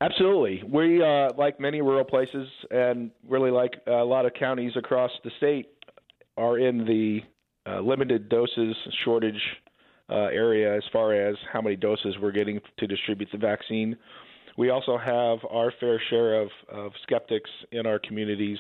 Absolutely. 0.01 0.65
We, 0.69 1.01
uh, 1.01 1.35
like 1.39 1.61
many 1.61 1.83
rural 1.83 2.05
places 2.05 2.49
and 2.73 3.13
really 3.29 3.53
like 3.53 3.75
a 3.87 4.03
lot 4.03 4.27
of 4.27 4.35
counties 4.35 4.73
across 4.75 5.13
the 5.23 5.31
state, 5.37 5.69
are 6.37 6.59
in 6.59 6.79
the 6.79 7.21
uh, 7.65 7.79
limited 7.79 8.29
doses 8.29 8.75
shortage 9.05 9.41
uh, 10.11 10.31
area 10.33 10.77
as 10.77 10.83
far 10.93 11.15
as 11.15 11.37
how 11.53 11.61
many 11.61 11.77
doses 11.77 12.17
we're 12.21 12.33
getting 12.33 12.59
to 12.77 12.89
distribute 12.89 13.29
the 13.31 13.39
vaccine. 13.39 13.97
We 14.59 14.71
also 14.71 14.99
have 14.99 15.39
our 15.49 15.73
fair 15.79 16.03
share 16.11 16.43
of, 16.43 16.49
of 16.69 16.91
skeptics 17.05 17.51
in 17.71 17.87
our 17.87 18.01
communities 18.01 18.59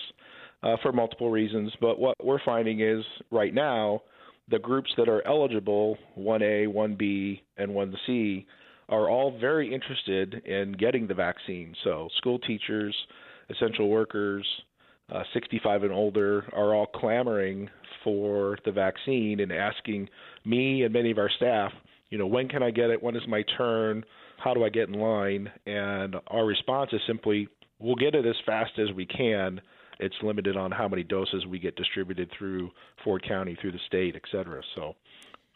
uh, 0.62 0.76
for 0.82 0.92
multiple 0.92 1.30
reasons. 1.30 1.72
But 1.80 1.98
what 1.98 2.16
we're 2.24 2.42
finding 2.44 2.80
is 2.80 3.04
right 3.30 3.54
now, 3.54 4.02
the 4.48 4.58
groups 4.58 4.90
that 4.96 5.08
are 5.08 5.26
eligible 5.26 5.96
1A, 6.18 6.66
1B, 6.66 7.40
and 7.56 7.70
1C 7.70 8.44
are 8.88 9.08
all 9.08 9.38
very 9.38 9.72
interested 9.72 10.34
in 10.44 10.72
getting 10.72 11.06
the 11.06 11.14
vaccine. 11.14 11.74
So, 11.84 12.08
school 12.18 12.38
teachers, 12.40 12.94
essential 13.48 13.88
workers, 13.88 14.46
uh, 15.10 15.22
65 15.32 15.84
and 15.84 15.92
older 15.92 16.44
are 16.52 16.74
all 16.74 16.86
clamoring 16.86 17.68
for 18.02 18.58
the 18.64 18.72
vaccine 18.72 19.40
and 19.40 19.52
asking 19.52 20.08
me 20.44 20.82
and 20.82 20.92
many 20.92 21.10
of 21.10 21.18
our 21.18 21.30
staff, 21.36 21.72
you 22.10 22.18
know, 22.18 22.26
when 22.26 22.48
can 22.48 22.62
I 22.62 22.70
get 22.70 22.90
it? 22.90 23.02
When 23.02 23.16
is 23.16 23.22
my 23.26 23.42
turn? 23.56 24.04
How 24.38 24.54
do 24.54 24.64
I 24.64 24.68
get 24.68 24.88
in 24.88 24.94
line? 24.94 25.50
And 25.66 26.16
our 26.26 26.44
response 26.44 26.90
is 26.92 27.00
simply, 27.06 27.48
we'll 27.82 27.96
get 27.96 28.14
it 28.14 28.24
as 28.24 28.36
fast 28.46 28.78
as 28.78 28.94
we 28.94 29.04
can 29.06 29.60
it's 30.02 30.16
limited 30.22 30.56
on 30.56 30.72
how 30.72 30.88
many 30.88 31.04
doses 31.04 31.46
we 31.46 31.58
get 31.58 31.76
distributed 31.76 32.28
through 32.36 32.70
Ford 33.04 33.24
County, 33.26 33.56
through 33.60 33.72
the 33.72 33.78
state, 33.86 34.16
et 34.16 34.22
cetera. 34.30 34.60
So 34.74 34.94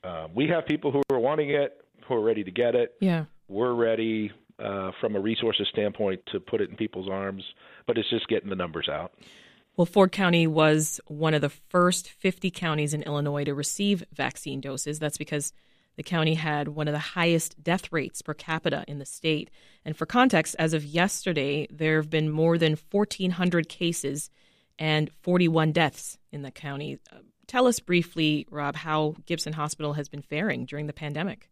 Um, 0.04 0.30
we 0.36 0.46
have 0.46 0.66
people 0.66 0.92
who 0.92 1.02
are 1.10 1.18
wanting 1.18 1.50
it, 1.50 1.84
who 2.06 2.14
are 2.14 2.20
ready 2.20 2.44
to 2.44 2.50
get 2.52 2.76
it. 2.76 2.94
Yeah. 3.00 3.24
We're 3.48 3.74
ready 3.74 4.30
uh, 4.60 4.92
from 5.00 5.16
a 5.16 5.20
resources 5.20 5.66
standpoint 5.72 6.20
to 6.30 6.38
put 6.38 6.60
it 6.60 6.70
in 6.70 6.76
people's 6.76 7.08
arms, 7.08 7.42
but 7.86 7.98
it's 7.98 8.08
just 8.10 8.28
getting 8.28 8.48
the 8.48 8.54
numbers 8.54 8.88
out. 8.88 9.14
Well, 9.76 9.86
Ford 9.86 10.12
County 10.12 10.46
was 10.46 11.00
one 11.08 11.34
of 11.34 11.40
the 11.40 11.48
first 11.48 12.08
50 12.08 12.52
counties 12.52 12.94
in 12.94 13.02
Illinois 13.02 13.44
to 13.44 13.54
receive 13.54 14.04
vaccine 14.12 14.60
doses. 14.60 15.00
That's 15.00 15.18
because 15.18 15.52
the 15.96 16.02
county 16.02 16.34
had 16.34 16.68
one 16.68 16.88
of 16.88 16.92
the 16.92 16.98
highest 16.98 17.62
death 17.62 17.90
rates 17.90 18.22
per 18.22 18.34
capita 18.34 18.84
in 18.86 18.98
the 18.98 19.06
state. 19.06 19.50
And 19.84 19.96
for 19.96 20.06
context, 20.06 20.54
as 20.58 20.74
of 20.74 20.84
yesterday, 20.84 21.66
there 21.70 21.96
have 21.96 22.10
been 22.10 22.30
more 22.30 22.58
than 22.58 22.78
1,400 22.90 23.68
cases 23.68 24.30
and 24.78 25.10
41 25.22 25.72
deaths 25.72 26.18
in 26.32 26.42
the 26.42 26.50
county. 26.50 26.98
Uh, 27.10 27.18
tell 27.46 27.66
us 27.66 27.80
briefly, 27.80 28.46
Rob, 28.50 28.76
how 28.76 29.14
Gibson 29.24 29.54
Hospital 29.54 29.94
has 29.94 30.08
been 30.08 30.22
faring 30.22 30.66
during 30.66 30.86
the 30.86 30.92
pandemic. 30.92 31.48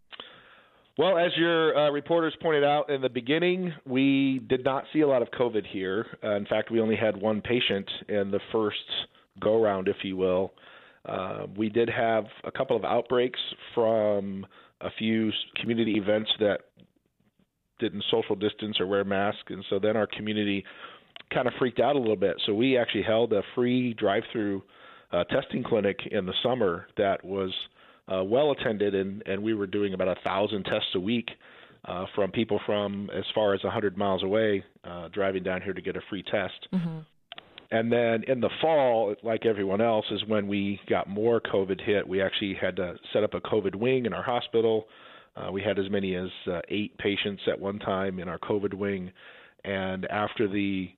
Well, 0.97 1.19
as 1.19 1.33
your 1.37 1.77
uh, 1.77 1.91
reporters 1.91 2.37
pointed 2.41 2.63
out 2.63 2.89
in 2.89 3.01
the 3.01 3.09
beginning, 3.09 3.73
we 3.85 4.41
did 4.47 4.65
not 4.65 4.85
see 4.93 5.01
a 5.01 5.09
lot 5.09 5.23
of 5.23 5.29
COVID 5.31 5.67
here. 5.67 6.07
Uh, 6.23 6.37
in 6.37 6.47
fact, 6.47 6.71
we 6.71 6.81
only 6.81 6.95
had 6.95 7.17
one 7.17 7.41
patient 7.41 7.91
in 8.09 8.31
the 8.31 8.39
first 8.53 8.77
go 9.41 9.61
round, 9.61 9.89
if 9.89 9.97
you 10.05 10.17
will. 10.17 10.53
Uh, 11.07 11.47
we 11.57 11.69
did 11.69 11.89
have 11.89 12.25
a 12.45 12.51
couple 12.51 12.77
of 12.77 12.85
outbreaks 12.85 13.41
from 13.75 14.47
a 14.81 14.91
few 14.99 15.31
community 15.61 15.93
events 15.93 16.31
that 16.41 16.61
didn't 17.79 18.05
social 18.11 18.37
distance 18.37 18.81
or 18.81 18.87
wear 18.87 19.05
masks, 19.05 19.43
and 19.49 19.65
so 19.69 19.79
then 19.79 19.97
our 19.97 20.07
community 20.07 20.65
kind 21.33 21.47
of 21.47 21.55
freaked 21.59 21.81
out 21.81 21.97
a 21.97 21.99
little 21.99 22.17
bit. 22.17 22.41
So 22.47 22.55
we 22.55 22.79
actually 22.79 23.03
held 23.03 23.33
a 23.33 23.43
free 23.55 23.95
drive-through 23.95 24.63
uh, 25.13 25.25
testing 25.25 25.63
clinic 25.63 25.99
in 26.11 26.27
the 26.27 26.35
summer 26.43 26.87
that 26.97 27.25
was 27.25 27.53
uh, 28.13 28.25
well 28.25 28.53
attended, 28.53 28.95
and, 28.95 29.23
and 29.27 29.43
we 29.43 29.55
were 29.55 29.67
doing 29.67 29.95
about 29.95 30.09
a 30.09 30.17
thousand 30.23 30.65
tests 30.65 30.89
a 30.95 31.01
week 31.01 31.29
uh, 31.87 32.07
from 32.15 32.31
people 32.31 32.61
from 32.67 33.11
as 33.15 33.25
far 33.35 33.55
as 33.55 33.63
100 33.63 33.97
miles 33.97 34.23
away 34.23 34.65
uh, 34.85 35.09
driving 35.09 35.43
down 35.43 35.61
here 35.63 35.73
to 35.73 35.83
get 35.83 35.97
a 35.97 36.01
free 36.09 36.23
test. 36.23 36.69
Mm-hmm. 36.73 36.99
And 37.71 37.91
then 37.91 38.25
in 38.29 38.41
the 38.41 38.51
fall, 38.61 39.15
like 39.23 39.47
everyone 39.47 39.81
else, 39.81 40.07
is 40.11 40.23
when 40.27 40.47
we 40.47 40.81
got 40.89 41.09
more 41.09 41.41
COVID 41.41 41.81
hit. 41.81 42.07
We 42.07 42.23
actually 42.23 42.55
had 42.61 42.77
to 42.77 42.95
set 43.13 43.25
up 43.25 43.35
a 43.35 43.41
COVID 43.41 43.75
wing 43.75 44.07
in 44.07 44.13
our 44.13 44.23
hospital. 44.23 44.87
Uh, 45.37 45.51
we 45.51 45.63
had 45.63 45.79
as 45.79 45.91
many 45.91 46.15
as 46.15 46.29
uh, 46.51 46.61
eight 46.69 46.97
patients 46.99 47.43
at 47.49 47.59
one 47.59 47.79
time 47.79 48.19
in 48.19 48.29
our 48.29 48.39
COVID 48.39 48.75
wing. 48.75 49.11
And 49.65 50.05
after 50.07 50.47
the 50.47 50.91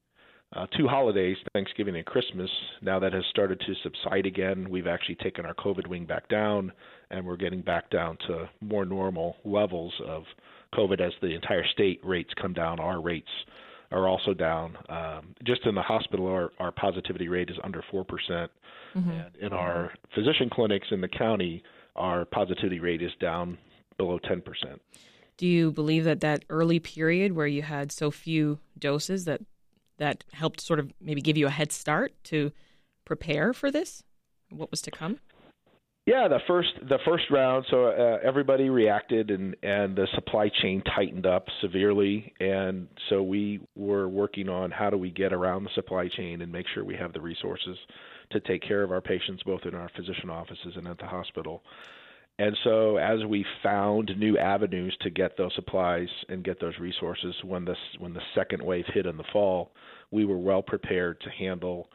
uh, 0.55 0.67
two 0.77 0.87
holidays, 0.87 1.37
Thanksgiving 1.53 1.97
and 1.97 2.05
Christmas, 2.05 2.51
now 2.83 2.99
that 2.99 3.13
has 3.13 3.25
started 3.31 3.61
to 3.61 3.75
subside 3.83 4.27
again, 4.27 4.69
we've 4.69 4.87
actually 4.87 5.17
taken 5.17 5.47
our 5.47 5.55
COVID 5.55 5.87
wing 5.87 6.05
back 6.05 6.29
down 6.29 6.73
and 7.11 7.25
we're 7.25 7.37
getting 7.37 7.63
back 7.63 7.91
down 7.91 8.19
to 8.27 8.49
more 8.61 8.85
normal 8.85 9.37
levels 9.45 9.93
of 10.07 10.25
COVID 10.75 11.01
as 11.01 11.13
the 11.21 11.35
entire 11.35 11.65
state 11.73 12.01
rates 12.05 12.31
come 12.41 12.53
down. 12.53 12.79
Our 12.81 13.01
rates 13.01 13.29
are 13.91 14.09
also 14.09 14.35
down. 14.35 14.77
Um, 14.89 15.35
just 15.45 15.65
in 15.67 15.75
the 15.75 15.83
hospital, 15.83 16.27
our, 16.27 16.51
our 16.59 16.73
positivity 16.73 17.29
rate 17.29 17.51
is 17.51 17.57
under 17.65 17.83
4%. 17.93 18.07
percent 18.07 18.51
mm-hmm. 18.97 19.11
And 19.11 19.37
in 19.41 19.53
our 19.53 19.93
physician 20.15 20.51
clinics 20.51 20.89
in 20.91 21.01
the 21.01 21.09
county, 21.09 21.63
our 21.95 22.25
positivity 22.25 22.81
rate 22.81 23.03
is 23.03 23.13
down 23.21 23.59
below 23.97 24.19
10%. 24.19 24.43
Do 25.37 25.47
you 25.47 25.71
believe 25.71 26.05
that 26.05 26.21
that 26.21 26.45
early 26.49 26.81
period 26.81 27.33
where 27.33 27.47
you 27.47 27.63
had 27.63 27.93
so 27.93 28.11
few 28.11 28.59
doses 28.79 29.25
that 29.27 29.43
that 29.99 30.25
helped 30.33 30.61
sort 30.61 30.79
of 30.79 30.93
maybe 31.01 31.21
give 31.21 31.37
you 31.37 31.47
a 31.47 31.51
head 31.51 31.73
start 31.73 32.13
to 32.25 32.53
prepare 33.05 33.53
for 33.53 33.71
this? 33.71 34.03
What 34.51 34.71
was 34.71 34.83
to 34.83 34.91
come? 34.91 35.19
Yeah, 36.07 36.29
the 36.29 36.39
first 36.47 36.69
the 36.89 37.01
first 37.05 37.25
round. 37.33 37.67
So 37.69 37.87
uh, 37.87 38.19
everybody 38.23 38.71
reacted, 38.71 39.33
and 39.33 39.57
and 39.65 39.97
the 39.97 40.07
supply 40.15 40.49
chain 40.63 40.81
tightened 40.95 41.27
up 41.27 41.47
severely, 41.61 42.33
and 42.39 42.87
so 43.11 43.25
we 43.25 43.61
were 43.75 44.09
working 44.09 44.49
on 44.49 44.71
how 44.71 44.89
do 44.89 44.97
we 44.97 45.11
get 45.11 45.33
around 45.33 45.65
the 45.65 45.71
supply 45.75 46.07
chain 46.07 46.43
and 46.43 46.53
make 46.53 46.67
sure 46.73 46.85
we 46.85 46.95
have 46.95 47.13
the 47.13 47.21
resources 47.21 47.77
to 48.31 48.39
take 48.39 48.63
care 48.63 48.85
of 48.85 48.93
our 48.93 49.01
patients, 49.01 49.43
both 49.43 49.63
in 49.65 49.75
our 49.75 49.91
physician 49.97 50.31
offices 50.31 50.75
and 50.77 50.87
at 50.87 50.99
the 50.99 51.07
hospital. 51.07 51.65
And 52.39 52.57
so, 52.63 52.99
as 52.99 53.25
we 53.25 53.45
found 53.65 54.13
new 54.17 54.39
avenues 54.39 54.97
to 55.01 55.11
get 55.11 55.37
those 55.37 55.55
supplies 55.57 56.09
and 56.29 56.45
get 56.45 56.61
those 56.61 56.79
resources, 56.79 57.35
when 57.43 57.65
this 57.65 57.79
when 57.99 58.15
the 58.15 58.23
second 58.33 58.63
wave 58.63 58.85
hit 58.95 59.07
in 59.07 59.17
the 59.17 59.25
fall, 59.33 59.73
we 60.13 60.25
were 60.25 60.39
well 60.39 60.63
prepared 60.63 61.21
to 61.23 61.31
handle 61.31 61.89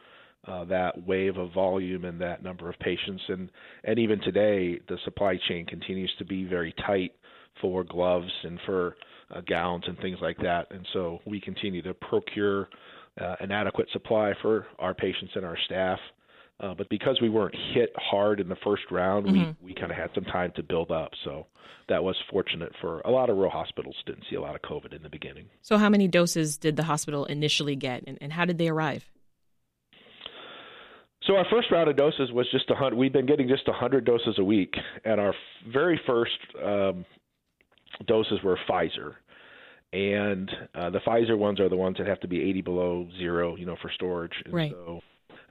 uh, 0.46 0.64
that 0.64 1.06
wave 1.06 1.36
of 1.36 1.52
volume 1.52 2.04
and 2.04 2.20
that 2.20 2.42
number 2.42 2.68
of 2.68 2.78
patients. 2.80 3.22
And, 3.28 3.50
and 3.84 3.98
even 3.98 4.20
today, 4.20 4.80
the 4.88 4.98
supply 5.04 5.38
chain 5.48 5.66
continues 5.66 6.12
to 6.18 6.24
be 6.24 6.44
very 6.44 6.74
tight 6.86 7.12
for 7.60 7.84
gloves 7.84 8.30
and 8.42 8.58
for 8.66 8.96
uh, 9.34 9.40
gowns 9.48 9.84
and 9.86 9.96
things 9.98 10.18
like 10.20 10.36
that. 10.38 10.66
And 10.70 10.86
so 10.92 11.20
we 11.26 11.40
continue 11.40 11.82
to 11.82 11.94
procure 11.94 12.68
uh, 13.20 13.36
an 13.40 13.52
adequate 13.52 13.88
supply 13.92 14.32
for 14.42 14.66
our 14.78 14.94
patients 14.94 15.32
and 15.34 15.44
our 15.44 15.58
staff. 15.66 15.98
Uh, 16.60 16.74
but 16.74 16.88
because 16.88 17.18
we 17.20 17.28
weren't 17.28 17.54
hit 17.74 17.90
hard 17.96 18.40
in 18.40 18.48
the 18.48 18.56
first 18.64 18.82
round, 18.90 19.26
mm-hmm. 19.26 19.64
we, 19.64 19.72
we 19.72 19.74
kind 19.74 19.90
of 19.90 19.96
had 19.96 20.10
some 20.14 20.24
time 20.24 20.52
to 20.54 20.62
build 20.62 20.90
up. 20.90 21.10
So 21.24 21.46
that 21.88 22.02
was 22.02 22.16
fortunate 22.30 22.72
for 22.80 23.00
a 23.00 23.10
lot 23.10 23.30
of 23.30 23.36
rural 23.36 23.50
hospitals. 23.50 23.96
Didn't 24.06 24.24
see 24.30 24.36
a 24.36 24.40
lot 24.40 24.54
of 24.54 24.62
COVID 24.62 24.94
in 24.94 25.02
the 25.02 25.08
beginning. 25.08 25.46
So, 25.62 25.76
how 25.78 25.88
many 25.88 26.08
doses 26.08 26.56
did 26.56 26.76
the 26.76 26.84
hospital 26.84 27.24
initially 27.24 27.74
get, 27.76 28.04
and, 28.06 28.18
and 28.20 28.32
how 28.32 28.44
did 28.44 28.58
they 28.58 28.68
arrive? 28.68 29.10
So 31.26 31.36
our 31.36 31.46
first 31.50 31.70
round 31.70 31.88
of 31.88 31.96
doses 31.96 32.32
was 32.32 32.46
just 32.50 32.68
a 32.70 32.74
hundred. 32.74 32.96
We've 32.96 33.12
been 33.12 33.26
getting 33.26 33.48
just 33.48 33.68
a 33.68 33.72
hundred 33.72 34.04
doses 34.04 34.36
a 34.38 34.44
week, 34.44 34.74
and 35.04 35.20
our 35.20 35.34
very 35.72 36.00
first 36.06 36.32
um, 36.62 37.04
doses 38.06 38.38
were 38.42 38.58
Pfizer, 38.68 39.14
and 39.92 40.50
uh, 40.74 40.90
the 40.90 40.98
Pfizer 41.00 41.38
ones 41.38 41.60
are 41.60 41.68
the 41.68 41.76
ones 41.76 41.96
that 41.98 42.06
have 42.06 42.20
to 42.20 42.28
be 42.28 42.42
80 42.42 42.62
below 42.62 43.08
zero, 43.18 43.56
you 43.56 43.66
know, 43.66 43.76
for 43.80 43.90
storage. 43.94 44.32
And 44.44 44.54
right. 44.54 44.72
So 44.72 45.00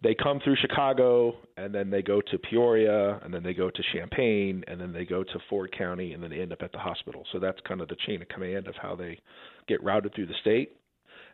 they 0.03 0.15
come 0.15 0.39
through 0.43 0.55
Chicago, 0.57 1.35
and 1.57 1.73
then 1.73 1.89
they 1.89 2.01
go 2.01 2.21
to 2.21 2.37
Peoria, 2.39 3.19
and 3.23 3.33
then 3.33 3.43
they 3.43 3.53
go 3.53 3.69
to 3.69 3.83
Champaign, 3.93 4.63
and 4.67 4.81
then 4.81 4.91
they 4.91 5.05
go 5.05 5.23
to 5.23 5.39
Ford 5.49 5.73
County, 5.77 6.13
and 6.13 6.23
then 6.23 6.31
they 6.31 6.41
end 6.41 6.51
up 6.51 6.63
at 6.63 6.71
the 6.71 6.79
hospital. 6.79 7.23
So 7.31 7.39
that's 7.39 7.59
kind 7.67 7.81
of 7.81 7.87
the 7.87 7.97
chain 8.07 8.21
of 8.21 8.27
command 8.29 8.67
of 8.67 8.75
how 8.81 8.95
they 8.95 9.19
get 9.67 9.81
routed 9.83 10.15
through 10.15 10.25
the 10.25 10.33
state. 10.41 10.75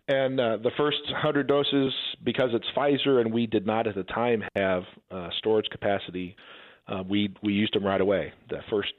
And 0.07 0.39
uh, 0.39 0.57
the 0.57 0.71
first 0.77 0.99
100 1.11 1.47
doses, 1.47 1.93
because 2.23 2.51
it's 2.53 2.65
Pfizer 2.75 3.19
and 3.19 3.33
we 3.33 3.45
did 3.45 3.65
not 3.65 3.87
at 3.87 3.95
the 3.95 4.03
time 4.03 4.43
have 4.55 4.83
uh, 5.11 5.29
storage 5.37 5.67
capacity, 5.69 6.35
uh, 6.87 7.03
we 7.07 7.33
we 7.43 7.51
used 7.51 7.73
them 7.73 7.85
right 7.85 7.99
away. 7.99 8.31
The 8.49 8.59
first 8.69 8.93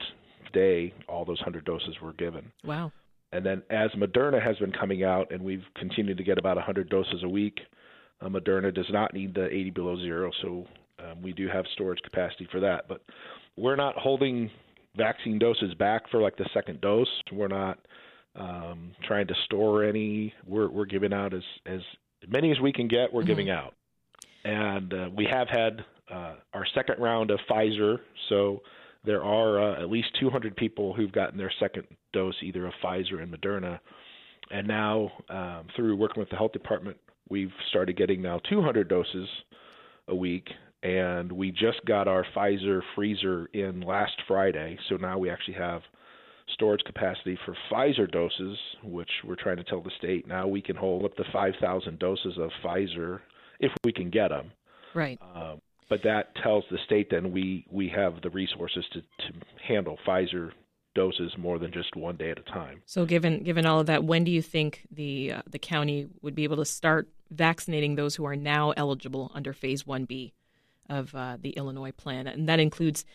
day, 0.53 0.93
all 1.07 1.25
those 1.25 1.39
100 1.39 1.65
doses 1.65 1.95
were 2.01 2.13
given. 2.13 2.51
Wow. 2.63 2.91
And 3.31 3.45
then 3.45 3.63
as 3.69 3.89
Moderna 3.91 4.43
has 4.43 4.57
been 4.57 4.71
coming 4.71 5.03
out, 5.03 5.31
and 5.31 5.41
we've 5.43 5.63
continued 5.75 6.17
to 6.17 6.23
get 6.23 6.37
about 6.37 6.57
100 6.57 6.89
doses 6.89 7.23
a 7.23 7.29
week, 7.29 7.59
uh, 8.21 8.27
Moderna 8.27 8.73
does 8.73 8.89
not 8.89 9.13
need 9.13 9.33
the 9.33 9.45
80 9.45 9.69
below 9.71 9.97
zero, 9.97 10.31
so 10.41 10.65
um, 10.99 11.21
we 11.21 11.33
do 11.33 11.47
have 11.47 11.65
storage 11.73 12.01
capacity 12.03 12.47
for 12.51 12.59
that. 12.59 12.87
But 12.87 13.01
we're 13.55 13.75
not 13.75 13.95
holding 13.95 14.49
vaccine 14.95 15.39
doses 15.39 15.73
back 15.75 16.09
for 16.09 16.21
like 16.21 16.37
the 16.37 16.49
second 16.53 16.81
dose. 16.81 17.07
We're 17.31 17.47
not 17.47 17.79
um, 18.35 18.91
trying 19.07 19.27
to 19.27 19.35
store 19.45 19.83
any. 19.83 20.33
We're 20.45 20.69
we're 20.69 20.85
giving 20.85 21.13
out 21.13 21.33
as 21.33 21.43
as 21.65 21.81
many 22.27 22.51
as 22.51 22.59
we 22.59 22.71
can 22.71 22.87
get. 22.87 23.11
We're 23.13 23.21
mm-hmm. 23.21 23.27
giving 23.27 23.49
out, 23.49 23.73
and 24.43 24.93
uh, 24.93 25.09
we 25.15 25.25
have 25.25 25.47
had 25.47 25.83
uh, 26.11 26.35
our 26.53 26.65
second 26.73 27.01
round 27.01 27.31
of 27.31 27.39
Pfizer. 27.49 27.99
So 28.29 28.61
there 29.05 29.23
are 29.23 29.61
uh, 29.61 29.81
at 29.81 29.89
least 29.89 30.09
200 30.19 30.55
people 30.55 30.93
who've 30.93 31.11
gotten 31.11 31.37
their 31.37 31.51
second 31.59 31.85
dose, 32.13 32.35
either 32.41 32.67
of 32.67 32.73
Pfizer 32.83 33.21
and 33.21 33.33
Moderna. 33.33 33.79
And 34.51 34.67
now, 34.67 35.11
um, 35.29 35.67
through 35.75 35.95
working 35.95 36.19
with 36.19 36.29
the 36.29 36.35
health 36.35 36.51
department, 36.51 36.97
we've 37.29 37.51
started 37.69 37.95
getting 37.95 38.21
now 38.21 38.39
200 38.49 38.87
doses 38.87 39.27
a 40.07 40.15
week. 40.15 40.47
And 40.81 41.31
we 41.31 41.51
just 41.51 41.83
got 41.85 42.07
our 42.07 42.25
Pfizer 42.35 42.81
freezer 42.95 43.47
in 43.53 43.81
last 43.81 44.13
Friday. 44.27 44.77
So 44.87 44.95
now 44.95 45.17
we 45.17 45.29
actually 45.29 45.55
have 45.55 45.81
storage 46.53 46.83
capacity 46.85 47.37
for 47.45 47.55
Pfizer 47.69 48.09
doses, 48.09 48.57
which 48.83 49.09
we're 49.23 49.35
trying 49.35 49.57
to 49.57 49.63
tell 49.63 49.81
the 49.81 49.91
state 49.97 50.27
now 50.27 50.47
we 50.47 50.61
can 50.61 50.75
hold 50.75 51.05
up 51.05 51.15
to 51.15 51.23
5,000 51.31 51.99
doses 51.99 52.37
of 52.37 52.49
Pfizer 52.63 53.19
if 53.59 53.71
we 53.83 53.91
can 53.91 54.09
get 54.09 54.29
them. 54.29 54.51
Right. 54.93 55.19
Uh, 55.21 55.55
but 55.89 56.03
that 56.03 56.35
tells 56.41 56.63
the 56.69 56.77
state 56.85 57.09
then 57.09 57.31
we, 57.31 57.65
we 57.71 57.89
have 57.95 58.21
the 58.21 58.29
resources 58.29 58.85
to, 58.93 59.01
to 59.01 59.33
handle 59.67 59.97
Pfizer 60.07 60.51
doses 60.95 61.31
more 61.37 61.59
than 61.59 61.71
just 61.71 61.95
one 61.95 62.17
day 62.17 62.31
at 62.31 62.39
a 62.39 62.43
time. 62.43 62.81
So, 62.85 63.05
given 63.05 63.43
given 63.43 63.65
all 63.65 63.79
of 63.79 63.85
that, 63.85 64.03
when 64.03 64.23
do 64.23 64.31
you 64.31 64.41
think 64.41 64.87
the 64.91 65.33
uh, 65.33 65.41
the 65.49 65.59
county 65.59 66.07
would 66.21 66.35
be 66.35 66.43
able 66.43 66.57
to 66.57 66.65
start 66.65 67.07
vaccinating 67.31 67.95
those 67.95 68.15
who 68.15 68.25
are 68.25 68.35
now 68.35 68.71
eligible 68.71 69.31
under 69.33 69.53
Phase 69.53 69.85
One 69.85 70.05
B 70.05 70.33
of 70.89 71.13
uh, 71.13 71.37
the 71.39 71.51
Illinois 71.51 71.91
plan, 71.91 72.27
and 72.27 72.49
that 72.49 72.59
includes 72.59 73.05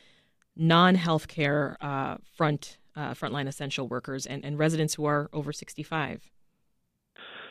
non 0.56 0.96
healthcare 0.96 1.76
uh, 1.80 2.16
front 2.36 2.78
uh, 2.96 3.14
frontline 3.14 3.48
essential 3.48 3.88
workers 3.88 4.26
and, 4.26 4.44
and 4.44 4.58
residents 4.58 4.94
who 4.94 5.04
are 5.04 5.28
over 5.32 5.52
65? 5.52 6.30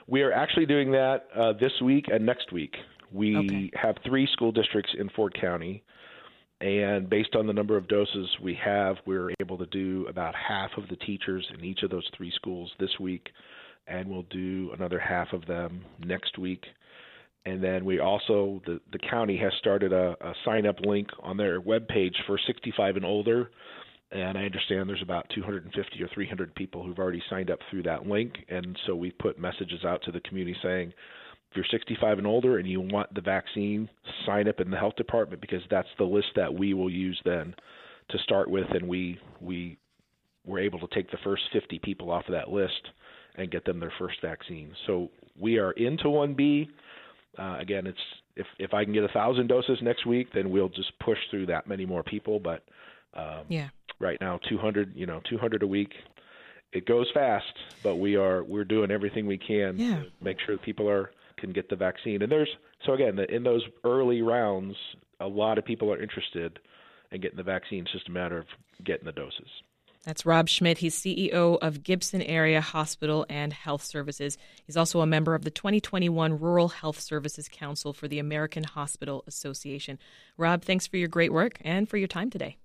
We 0.07 0.21
are 0.21 0.31
actually 0.33 0.65
doing 0.65 0.91
that 0.91 1.27
uh, 1.35 1.53
this 1.53 1.71
week 1.81 2.05
and 2.11 2.25
next 2.25 2.51
week. 2.51 2.75
We 3.11 3.37
okay. 3.37 3.71
have 3.75 3.95
three 4.05 4.27
school 4.33 4.51
districts 4.51 4.91
in 4.97 5.09
Ford 5.09 5.37
County, 5.39 5.83
And 6.61 7.09
based 7.09 7.35
on 7.35 7.45
the 7.45 7.53
number 7.53 7.77
of 7.77 7.87
doses 7.87 8.27
we 8.41 8.57
have, 8.63 8.95
we're 9.05 9.31
able 9.39 9.57
to 9.57 9.65
do 9.67 10.05
about 10.09 10.33
half 10.35 10.71
of 10.77 10.87
the 10.89 10.95
teachers 10.97 11.45
in 11.53 11.63
each 11.63 11.83
of 11.83 11.89
those 11.89 12.07
three 12.17 12.31
schools 12.35 12.71
this 12.79 12.89
week, 12.99 13.27
and 13.87 14.09
we'll 14.09 14.25
do 14.29 14.71
another 14.73 14.99
half 14.99 15.31
of 15.33 15.45
them 15.45 15.83
next 16.05 16.37
week. 16.37 16.63
And 17.45 17.61
then 17.61 17.83
we 17.83 17.99
also, 17.99 18.61
the, 18.65 18.79
the 18.93 18.99
county 18.99 19.37
has 19.37 19.51
started 19.59 19.91
a, 19.91 20.15
a 20.21 20.33
sign 20.45 20.65
up 20.65 20.79
link 20.85 21.09
on 21.21 21.35
their 21.35 21.59
webpage 21.61 22.15
for 22.25 22.39
65 22.47 22.95
and 22.95 23.05
older. 23.05 23.51
And 24.13 24.37
I 24.37 24.43
understand 24.43 24.87
there's 24.87 25.01
about 25.01 25.25
250 25.33 26.03
or 26.03 26.07
300 26.13 26.53
people 26.53 26.83
who've 26.83 26.99
already 26.99 27.21
signed 27.29 27.49
up 27.49 27.59
through 27.69 27.83
that 27.83 28.05
link. 28.05 28.33
And 28.47 28.77
so 28.85 28.95
we've 28.95 29.17
put 29.17 29.39
messages 29.39 29.83
out 29.83 30.03
to 30.03 30.11
the 30.11 30.19
community 30.21 30.55
saying, 30.61 30.93
if 31.49 31.57
you're 31.57 31.65
65 31.69 32.19
and 32.19 32.27
older 32.27 32.59
and 32.59 32.67
you 32.67 32.79
want 32.79 33.13
the 33.13 33.21
vaccine, 33.21 33.89
sign 34.25 34.47
up 34.47 34.59
in 34.59 34.69
the 34.69 34.77
health 34.77 34.95
department 34.95 35.41
because 35.41 35.61
that's 35.69 35.87
the 35.97 36.03
list 36.03 36.27
that 36.35 36.53
we 36.53 36.73
will 36.73 36.89
use 36.89 37.19
then 37.25 37.55
to 38.09 38.17
start 38.19 38.49
with, 38.49 38.65
and 38.71 38.87
we 38.87 39.19
we 39.39 39.77
were 40.45 40.59
able 40.59 40.79
to 40.79 40.87
take 40.93 41.09
the 41.09 41.17
first 41.23 41.43
50 41.53 41.79
people 41.79 42.11
off 42.11 42.25
of 42.27 42.33
that 42.33 42.49
list 42.49 42.89
and 43.35 43.51
get 43.51 43.65
them 43.65 43.79
their 43.79 43.93
first 43.97 44.21
vaccine. 44.21 44.73
So 44.87 45.09
we 45.39 45.57
are 45.57 45.71
into 45.71 46.05
1B. 46.05 46.67
Uh, 47.37 47.57
again, 47.59 47.87
it's 47.87 47.97
if 48.35 48.47
if 48.59 48.73
I 48.73 48.83
can 48.83 48.93
get 48.93 49.03
a 49.03 49.09
thousand 49.09 49.47
doses 49.47 49.79
next 49.81 50.05
week, 50.05 50.27
then 50.33 50.49
we'll 50.49 50.69
just 50.69 50.91
push 50.99 51.19
through 51.29 51.47
that 51.47 51.67
many 51.67 51.85
more 51.85 52.03
people. 52.03 52.39
But 52.39 52.63
um, 53.15 53.45
yeah, 53.47 53.69
right 54.03 54.19
now 54.21 54.39
200, 54.49 54.93
you 54.95 55.05
know, 55.05 55.21
200 55.29 55.63
a 55.63 55.67
week. 55.67 55.93
It 56.71 56.85
goes 56.85 57.07
fast, 57.13 57.53
but 57.83 57.95
we 57.95 58.15
are 58.15 58.43
we're 58.43 58.65
doing 58.65 58.91
everything 58.91 59.25
we 59.25 59.37
can 59.37 59.77
yeah. 59.77 59.97
to 59.97 60.05
make 60.21 60.37
sure 60.45 60.57
people 60.57 60.89
are 60.89 61.11
can 61.37 61.51
get 61.51 61.69
the 61.69 61.75
vaccine. 61.75 62.21
And 62.21 62.31
there's 62.31 62.49
so 62.85 62.93
again 62.93 63.19
in 63.29 63.43
those 63.43 63.63
early 63.83 64.21
rounds, 64.21 64.75
a 65.19 65.27
lot 65.27 65.57
of 65.57 65.65
people 65.65 65.91
are 65.91 66.01
interested 66.01 66.59
in 67.11 67.21
getting 67.21 67.37
the 67.37 67.43
vaccine. 67.43 67.83
It's 67.83 67.91
just 67.91 68.09
a 68.09 68.11
matter 68.11 68.37
of 68.37 68.45
getting 68.83 69.05
the 69.05 69.11
doses. 69.11 69.49
That's 70.03 70.25
Rob 70.25 70.49
Schmitt. 70.49 70.79
He's 70.79 70.99
CEO 70.99 71.57
of 71.61 71.81
Gibson 71.81 72.21
Area 72.21 72.59
Hospital 72.59 73.25
and 73.29 73.53
Health 73.53 73.83
Services. 73.83 74.37
He's 74.65 74.75
also 74.75 74.99
a 74.99 75.05
member 75.05 75.33
of 75.33 75.45
the 75.45 75.49
2021 75.49 76.39
Rural 76.39 76.67
Health 76.67 76.99
Services 76.99 77.47
Council 77.47 77.93
for 77.93 78.09
the 78.09 78.19
American 78.19 78.65
Hospital 78.65 79.23
Association. 79.27 79.97
Rob, 80.35 80.63
thanks 80.63 80.87
for 80.87 80.97
your 80.97 81.07
great 81.07 81.31
work 81.31 81.57
and 81.61 81.87
for 81.87 81.95
your 81.95 82.09
time 82.09 82.29
today. 82.29 82.57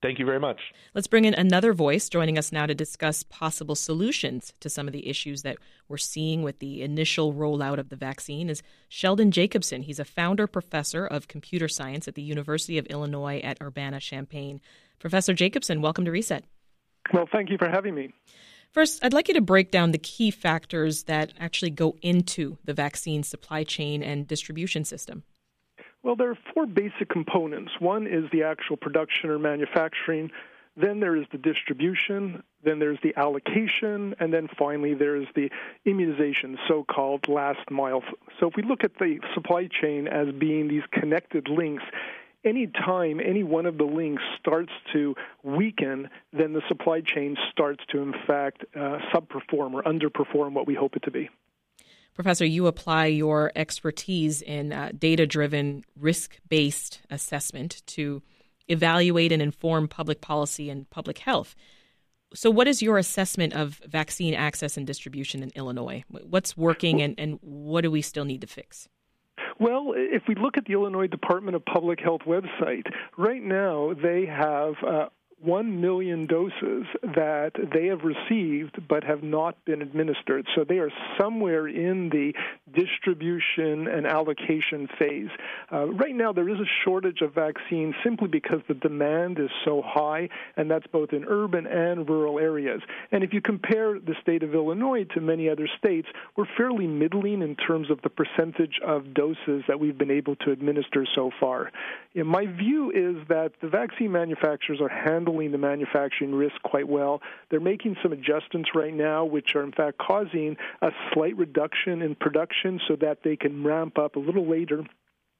Thank 0.00 0.20
you 0.20 0.24
very 0.24 0.38
much. 0.38 0.60
Let's 0.94 1.08
bring 1.08 1.24
in 1.24 1.34
another 1.34 1.72
voice 1.72 2.08
joining 2.08 2.38
us 2.38 2.52
now 2.52 2.66
to 2.66 2.74
discuss 2.74 3.24
possible 3.24 3.74
solutions 3.74 4.52
to 4.60 4.70
some 4.70 4.86
of 4.86 4.92
the 4.92 5.08
issues 5.08 5.42
that 5.42 5.56
we're 5.88 5.96
seeing 5.96 6.42
with 6.42 6.60
the 6.60 6.82
initial 6.82 7.34
rollout 7.34 7.78
of 7.78 7.88
the 7.88 7.96
vaccine 7.96 8.48
is 8.48 8.62
Sheldon 8.88 9.32
Jacobson. 9.32 9.82
He's 9.82 9.98
a 9.98 10.04
founder 10.04 10.46
professor 10.46 11.04
of 11.04 11.26
computer 11.26 11.66
science 11.66 12.06
at 12.06 12.14
the 12.14 12.22
University 12.22 12.78
of 12.78 12.86
Illinois 12.86 13.40
at 13.40 13.60
Urbana-Champaign. 13.60 14.60
Professor 15.00 15.34
Jacobson, 15.34 15.82
welcome 15.82 16.04
to 16.04 16.12
Reset. 16.12 16.44
Well, 17.12 17.28
thank 17.32 17.50
you 17.50 17.58
for 17.58 17.68
having 17.68 17.96
me. 17.96 18.14
First, 18.70 19.04
I'd 19.04 19.12
like 19.12 19.26
you 19.26 19.34
to 19.34 19.40
break 19.40 19.72
down 19.72 19.90
the 19.90 19.98
key 19.98 20.30
factors 20.30 21.04
that 21.04 21.32
actually 21.40 21.70
go 21.70 21.96
into 22.02 22.58
the 22.64 22.74
vaccine 22.74 23.24
supply 23.24 23.64
chain 23.64 24.04
and 24.04 24.28
distribution 24.28 24.84
system. 24.84 25.24
Well, 26.02 26.16
there 26.16 26.30
are 26.30 26.38
four 26.54 26.66
basic 26.66 27.08
components. 27.08 27.72
One 27.80 28.06
is 28.06 28.24
the 28.30 28.44
actual 28.44 28.76
production 28.76 29.30
or 29.30 29.38
manufacturing. 29.38 30.30
Then 30.76 31.00
there 31.00 31.16
is 31.16 31.26
the 31.32 31.38
distribution, 31.38 32.44
then 32.62 32.78
there's 32.78 33.00
the 33.02 33.12
allocation, 33.16 34.14
and 34.20 34.32
then 34.32 34.48
finally 34.56 34.94
there's 34.94 35.26
the 35.34 35.50
immunization, 35.84 36.56
so 36.68 36.84
called 36.84 37.26
last 37.26 37.68
mile. 37.68 38.04
So 38.38 38.46
if 38.48 38.54
we 38.56 38.62
look 38.62 38.84
at 38.84 38.96
the 39.00 39.18
supply 39.34 39.66
chain 39.66 40.06
as 40.06 40.28
being 40.38 40.68
these 40.68 40.84
connected 40.92 41.48
links, 41.48 41.82
any 42.44 42.68
time 42.68 43.20
any 43.20 43.42
one 43.42 43.66
of 43.66 43.76
the 43.76 43.84
links 43.84 44.22
starts 44.38 44.72
to 44.92 45.16
weaken, 45.42 46.08
then 46.32 46.52
the 46.52 46.62
supply 46.68 47.00
chain 47.00 47.36
starts 47.50 47.84
to, 47.88 47.98
in 47.98 48.14
fact, 48.24 48.64
uh, 48.76 48.98
subperform 49.12 49.74
or 49.74 49.82
underperform 49.82 50.52
what 50.52 50.68
we 50.68 50.74
hope 50.74 50.94
it 50.94 51.02
to 51.02 51.10
be. 51.10 51.28
Professor, 52.18 52.44
you 52.44 52.66
apply 52.66 53.06
your 53.06 53.52
expertise 53.54 54.42
in 54.42 54.72
uh, 54.72 54.90
data 54.98 55.24
driven, 55.24 55.84
risk 55.96 56.40
based 56.48 57.00
assessment 57.10 57.80
to 57.86 58.20
evaluate 58.66 59.30
and 59.30 59.40
inform 59.40 59.86
public 59.86 60.20
policy 60.20 60.68
and 60.68 60.90
public 60.90 61.18
health. 61.18 61.54
So, 62.34 62.50
what 62.50 62.66
is 62.66 62.82
your 62.82 62.98
assessment 62.98 63.52
of 63.52 63.80
vaccine 63.86 64.34
access 64.34 64.76
and 64.76 64.84
distribution 64.84 65.44
in 65.44 65.52
Illinois? 65.54 66.02
What's 66.08 66.56
working 66.56 67.00
and, 67.02 67.14
and 67.18 67.38
what 67.40 67.82
do 67.82 67.90
we 67.92 68.02
still 68.02 68.24
need 68.24 68.40
to 68.40 68.48
fix? 68.48 68.88
Well, 69.60 69.92
if 69.94 70.24
we 70.26 70.34
look 70.34 70.56
at 70.56 70.64
the 70.64 70.72
Illinois 70.72 71.06
Department 71.06 71.54
of 71.54 71.64
Public 71.64 72.00
Health 72.00 72.22
website, 72.26 72.92
right 73.16 73.42
now 73.44 73.94
they 73.94 74.26
have 74.26 74.74
uh, 74.84 75.06
1 75.40 75.80
million 75.80 76.26
doses 76.26 76.86
that 77.02 77.52
they 77.72 77.86
have 77.86 78.00
received 78.02 78.76
but 78.88 79.04
have 79.04 79.22
not 79.22 79.64
been 79.64 79.82
administered. 79.82 80.46
So 80.56 80.64
they 80.64 80.78
are 80.78 80.90
somewhere 81.18 81.68
in 81.68 82.10
the 82.10 82.32
distribution 82.72 83.88
and 83.88 84.06
allocation 84.06 84.88
phase. 84.98 85.30
Uh, 85.72 85.86
right 85.86 86.14
now, 86.14 86.32
there 86.32 86.48
is 86.48 86.58
a 86.58 86.68
shortage 86.84 87.20
of 87.22 87.34
vaccines 87.34 87.94
simply 88.04 88.28
because 88.28 88.60
the 88.68 88.74
demand 88.74 89.38
is 89.38 89.50
so 89.64 89.82
high, 89.84 90.28
and 90.56 90.70
that's 90.70 90.86
both 90.88 91.12
in 91.12 91.24
urban 91.26 91.66
and 91.66 92.08
rural 92.08 92.38
areas. 92.38 92.80
And 93.12 93.24
if 93.24 93.32
you 93.32 93.40
compare 93.40 93.98
the 93.98 94.14
state 94.20 94.42
of 94.42 94.54
Illinois 94.54 95.04
to 95.14 95.20
many 95.20 95.48
other 95.48 95.68
states, 95.78 96.08
we're 96.36 96.48
fairly 96.56 96.86
middling 96.86 97.42
in 97.42 97.56
terms 97.56 97.90
of 97.90 98.00
the 98.02 98.10
percentage 98.10 98.80
of 98.84 99.14
doses 99.14 99.64
that 99.68 99.78
we've 99.80 99.98
been 99.98 100.10
able 100.10 100.36
to 100.36 100.50
administer 100.50 101.06
so 101.14 101.30
far. 101.40 101.70
And 102.14 102.26
my 102.26 102.46
view 102.46 102.90
is 102.90 103.26
that 103.28 103.52
the 103.60 103.68
vaccine 103.68 104.12
manufacturers 104.12 104.80
are 104.80 104.88
handling 104.88 105.52
the 105.52 105.58
manufacturing 105.58 106.34
risk 106.34 106.60
quite 106.62 106.88
well. 106.88 107.22
They're 107.50 107.60
making 107.60 107.96
some 108.02 108.12
adjustments 108.12 108.70
right 108.74 108.94
now, 108.94 109.24
which 109.24 109.54
are 109.54 109.62
in 109.62 109.72
fact 109.72 109.98
causing 109.98 110.56
a 110.82 110.90
slight 111.12 111.36
reduction 111.36 112.02
in 112.02 112.14
production 112.14 112.57
so 112.86 112.96
that 112.96 113.18
they 113.22 113.36
can 113.36 113.64
ramp 113.64 113.98
up 113.98 114.16
a 114.16 114.20
little 114.20 114.48
later 114.48 114.84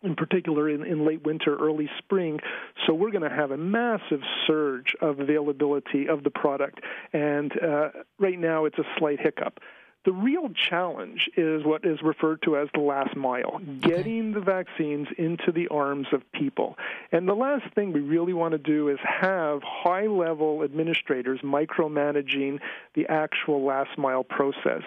in 0.03 0.15
particular 0.15 0.69
in, 0.71 0.85
in 0.85 1.05
late 1.07 1.25
winter, 1.25 1.57
early 1.57 1.89
spring. 1.99 2.39
So 2.87 2.95
we're 2.95 3.11
going 3.11 3.29
to 3.29 3.35
have 3.35 3.51
a 3.51 3.57
massive 3.57 4.21
surge 4.47 4.95
of 5.01 5.19
availability 5.19 6.07
of 6.09 6.23
the 6.23 6.31
product. 6.31 6.81
And 7.13 7.53
uh, 7.61 7.89
right 8.19 8.39
now, 8.39 8.65
it's 8.65 8.79
a 8.79 8.85
slight 8.99 9.21
hiccup. 9.21 9.59
The 10.05 10.13
real 10.13 10.49
challenge 10.71 11.29
is 11.37 11.65
what 11.65 11.85
is 11.85 12.01
referred 12.03 12.41
to 12.43 12.57
as 12.57 12.69
the 12.73 12.81
last 12.81 13.17
mile, 13.17 13.61
getting 13.81 14.33
the 14.33 14.41
vaccines 14.41 15.09
into 15.19 15.53
the 15.53 15.69
arms 15.69 16.07
of 16.13 16.23
people. 16.33 16.77
And 17.13 17.29
the 17.29 17.35
last 17.35 17.75
thing 17.75 17.93
we 17.93 18.01
really 18.01 18.33
want 18.33 18.53
to 18.53 18.59
do 18.59 18.89
is 18.89 18.99
have 19.03 19.61
high 19.63 20.07
level 20.07 20.63
administrators 20.63 21.41
micromanaging 21.43 22.61
the 22.95 23.07
actual 23.09 23.65
last 23.65 23.99
mile 23.99 24.25
process. 24.25 24.83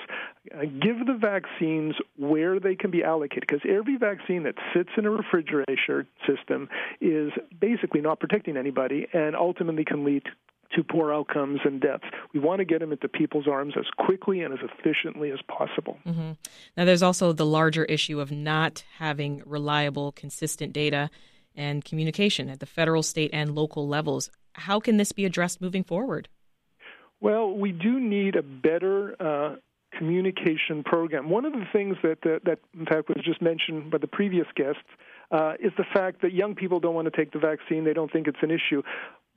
Uh, 0.56 0.62
give 0.64 1.06
the 1.06 1.18
vaccines 1.20 1.94
where 2.18 2.60
they 2.60 2.76
can 2.76 2.90
be 2.90 3.04
allocated 3.04 3.46
because 3.48 3.62
every 3.70 3.98
vaccine 3.98 4.44
that 4.44 4.56
sits 4.74 4.90
in 4.98 5.06
a 5.06 5.10
refrigerator 5.12 6.08
system 6.26 6.68
is 7.00 7.32
basically 7.60 8.02
not 8.02 8.20
protecting 8.20 8.58
anybody 8.58 9.08
and 9.14 9.36
ultimately 9.36 9.86
can 9.86 10.04
lead 10.04 10.24
to 10.76 10.84
poor 10.84 11.14
outcomes 11.14 11.60
and 11.64 11.82
deaths. 11.82 12.04
We 12.34 12.40
want 12.40 12.60
to 12.60 12.66
get 12.66 12.80
them 12.80 12.92
into 12.92 13.08
people's 13.08 13.48
arms 13.48 13.74
as 13.78 13.86
quickly 13.98 14.42
and 14.42 14.54
as 14.54 14.60
efficiently 14.62 15.32
as 15.32 15.40
possible. 15.48 15.98
Mm-hmm. 16.06 16.32
Now, 16.78 16.86
there's 16.86 17.04
also 17.04 17.34
the 17.34 17.46
larger 17.46 17.86
issue 17.86 18.20
of 18.20 18.32
not 18.32 18.84
having 18.98 19.44
reliable, 19.46 20.12
consistent 20.12 20.74
data 20.74 21.10
and 21.56 21.84
communication 21.84 22.50
at 22.50 22.60
the 22.60 22.66
federal, 22.66 23.04
state, 23.04 23.32
and 23.34 23.54
local 23.56 23.88
levels. 23.88 24.30
How 24.54 24.80
can 24.80 24.98
this 24.98 25.12
be 25.12 25.26
addressed 25.26 25.62
moving 25.62 25.84
forward? 25.84 26.28
Well, 27.20 27.52
we 27.52 27.72
do 27.72 28.00
need 28.00 28.36
a 28.36 28.42
better 28.42 29.16
uh, 29.22 29.56
communication 29.98 30.84
program. 30.84 31.30
One 31.30 31.46
of 31.46 31.54
the 31.54 31.66
things 31.72 31.98
that, 32.04 32.20
that, 32.24 32.42
that, 32.46 32.60
in 32.78 32.86
fact, 32.86 33.10
was 33.10 33.24
just 33.24 33.42
mentioned 33.42 33.92
by 33.92 34.00
the 34.00 34.08
previous 34.08 34.48
guests 34.56 34.82
uh, 35.32 35.54
is 35.60 35.72
the 35.78 35.86
fact 35.94 36.22
that 36.24 36.34
young 36.34 36.56
people 36.56 36.80
don't 36.80 36.96
want 36.96 37.06
to 37.06 37.16
take 37.16 37.32
the 37.32 37.40
vaccine. 37.40 37.84
They 37.84 37.94
don't 37.94 38.12
think 38.12 38.28
it's 38.28 38.42
an 38.42 38.52
issue. 38.52 38.82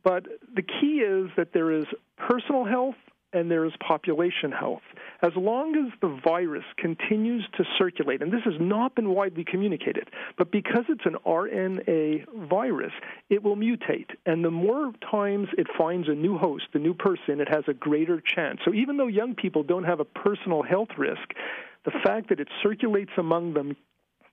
But 0.04 0.26
the 0.54 0.62
key 0.62 0.98
is 0.98 1.30
that 1.36 1.52
there 1.52 1.72
is 1.72 1.86
personal 2.16 2.64
health 2.64 2.96
and 3.32 3.50
there 3.50 3.64
is 3.64 3.72
population 3.86 4.52
health. 4.52 4.82
As 5.22 5.32
long 5.36 5.74
as 5.76 5.92
the 6.00 6.20
virus 6.24 6.64
continues 6.76 7.44
to 7.56 7.64
circulate, 7.76 8.22
and 8.22 8.32
this 8.32 8.42
has 8.44 8.54
not 8.60 8.94
been 8.94 9.10
widely 9.10 9.44
communicated, 9.44 10.08
but 10.38 10.52
because 10.52 10.84
it's 10.88 11.04
an 11.04 11.16
RNA 11.26 12.48
virus, 12.48 12.92
it 13.30 13.42
will 13.42 13.56
mutate. 13.56 14.10
And 14.24 14.44
the 14.44 14.50
more 14.50 14.92
times 15.10 15.48
it 15.58 15.66
finds 15.76 16.08
a 16.08 16.14
new 16.14 16.38
host, 16.38 16.66
a 16.74 16.78
new 16.78 16.94
person, 16.94 17.40
it 17.40 17.48
has 17.48 17.64
a 17.66 17.74
greater 17.74 18.20
chance. 18.20 18.60
So 18.64 18.72
even 18.72 18.96
though 18.96 19.08
young 19.08 19.34
people 19.34 19.64
don't 19.64 19.84
have 19.84 19.98
a 19.98 20.04
personal 20.04 20.62
health 20.62 20.90
risk, 20.96 21.34
the 21.84 21.92
fact 22.04 22.28
that 22.28 22.38
it 22.38 22.48
circulates 22.62 23.12
among 23.18 23.54
them 23.54 23.76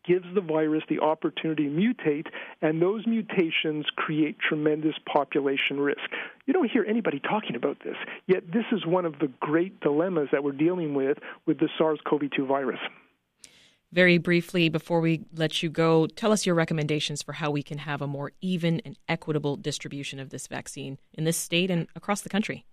gives 0.06 0.26
the 0.34 0.42
virus 0.42 0.84
the 0.90 1.00
opportunity 1.00 1.66
to 1.66 1.70
mutate, 1.70 2.28
and 2.62 2.82
those 2.82 3.06
mutations 3.06 3.86
create 3.96 4.38
tremendous 4.40 4.96
population 5.12 5.80
risk. 5.80 6.02
You 6.46 6.54
don't 6.54 6.72
hear 6.72 6.86
anybody 6.88 7.20
talking 7.20 7.56
about 7.56 7.78
this, 7.84 7.96
yet 8.28 8.44
this 8.52 8.66
is 8.72 8.86
one 8.86 9.06
of 9.06 9.20
the 9.20 9.32
great 9.40 9.80
dilemmas 9.80 10.30
that 10.32 10.44
we're 10.44 10.52
dealing 10.52 10.94
with 10.94 11.18
with 11.46 11.60
the 11.60 11.70
SARS 11.78 12.00
CoV 12.08 12.22
2 12.36 12.46
virus. 12.46 12.80
Very 13.94 14.18
briefly, 14.18 14.70
before 14.70 15.02
we 15.02 15.26
let 15.36 15.62
you 15.62 15.70
go, 15.70 16.08
tell 16.08 16.32
us 16.32 16.46
your 16.46 16.56
recommendations 16.56 17.22
for 17.22 17.34
how 17.34 17.52
we 17.52 17.62
can 17.62 17.80
have 17.80 18.02
a 18.02 18.08
more 18.08 18.32
even 18.40 18.80
and 18.86 18.98
equitable 19.10 19.58
distribution 19.58 20.18
of 20.18 20.30
this 20.30 20.48
vaccine 20.48 20.98
in 21.14 21.26
this 21.26 21.36
state 21.36 21.70
and 21.70 21.88
across 21.94 22.22
the 22.22 22.30
country. 22.30 22.66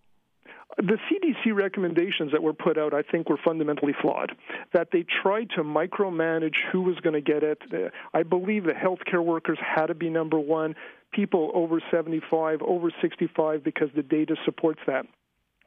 The 0.76 0.98
CDC 1.10 1.54
recommendations 1.54 2.30
that 2.32 2.42
were 2.42 2.52
put 2.52 2.78
out, 2.78 2.94
I 2.94 3.02
think, 3.02 3.28
were 3.28 3.38
fundamentally 3.42 3.94
flawed. 4.00 4.32
That 4.74 4.88
they 4.92 5.04
tried 5.22 5.50
to 5.56 5.64
micromanage 5.64 6.56
who 6.70 6.82
was 6.82 6.96
going 7.00 7.14
to 7.14 7.20
get 7.20 7.42
it. 7.42 7.62
I 8.14 8.22
believe 8.22 8.64
the 8.64 8.72
healthcare 8.72 9.24
workers 9.24 9.58
had 9.60 9.86
to 9.86 9.94
be 9.94 10.10
number 10.10 10.38
one, 10.38 10.76
people 11.12 11.50
over 11.54 11.80
75, 11.90 12.60
over 12.62 12.90
65, 13.00 13.64
because 13.64 13.88
the 13.96 14.02
data 14.02 14.36
supports 14.44 14.80
that. 14.86 15.06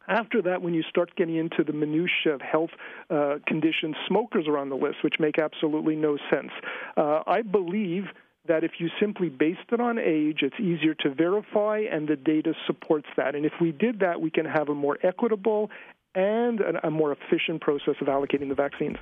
After 0.07 0.41
that, 0.43 0.61
when 0.61 0.73
you 0.73 0.83
start 0.83 1.15
getting 1.15 1.35
into 1.35 1.63
the 1.63 1.73
minutiae 1.73 2.33
of 2.33 2.41
health 2.41 2.71
uh, 3.09 3.35
conditions, 3.47 3.95
smokers 4.07 4.47
are 4.47 4.57
on 4.57 4.69
the 4.69 4.75
list, 4.75 4.97
which 5.03 5.15
make 5.19 5.39
absolutely 5.39 5.95
no 5.95 6.17
sense. 6.29 6.51
Uh, 6.97 7.21
I 7.27 7.41
believe 7.41 8.05
that 8.47 8.63
if 8.63 8.71
you 8.79 8.89
simply 8.99 9.29
based 9.29 9.59
it 9.71 9.79
on 9.79 9.99
age, 9.99 10.39
it's 10.41 10.59
easier 10.59 10.93
to 10.95 11.13
verify, 11.13 11.79
and 11.79 12.07
the 12.07 12.15
data 12.15 12.53
supports 12.65 13.07
that. 13.17 13.35
And 13.35 13.45
if 13.45 13.53
we 13.61 13.71
did 13.71 13.99
that, 13.99 14.19
we 14.21 14.31
can 14.31 14.45
have 14.45 14.69
a 14.69 14.75
more 14.75 14.97
equitable 15.03 15.69
and 16.15 16.59
a 16.83 16.89
more 16.89 17.11
efficient 17.11 17.61
process 17.61 17.95
of 18.01 18.07
allocating 18.07 18.49
the 18.49 18.55
vaccines. 18.55 18.97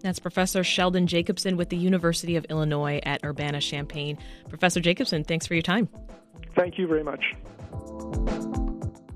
That's 0.00 0.18
Professor 0.18 0.64
Sheldon 0.64 1.06
Jacobson 1.06 1.56
with 1.56 1.68
the 1.68 1.76
University 1.76 2.36
of 2.36 2.44
Illinois 2.46 3.00
at 3.04 3.24
Urbana 3.24 3.60
Champaign. 3.60 4.18
Professor 4.48 4.80
Jacobson, 4.80 5.24
thanks 5.24 5.46
for 5.46 5.54
your 5.54 5.62
time. 5.62 5.88
Thank 6.54 6.76
you 6.76 6.86
very 6.86 7.04
much. 7.04 7.24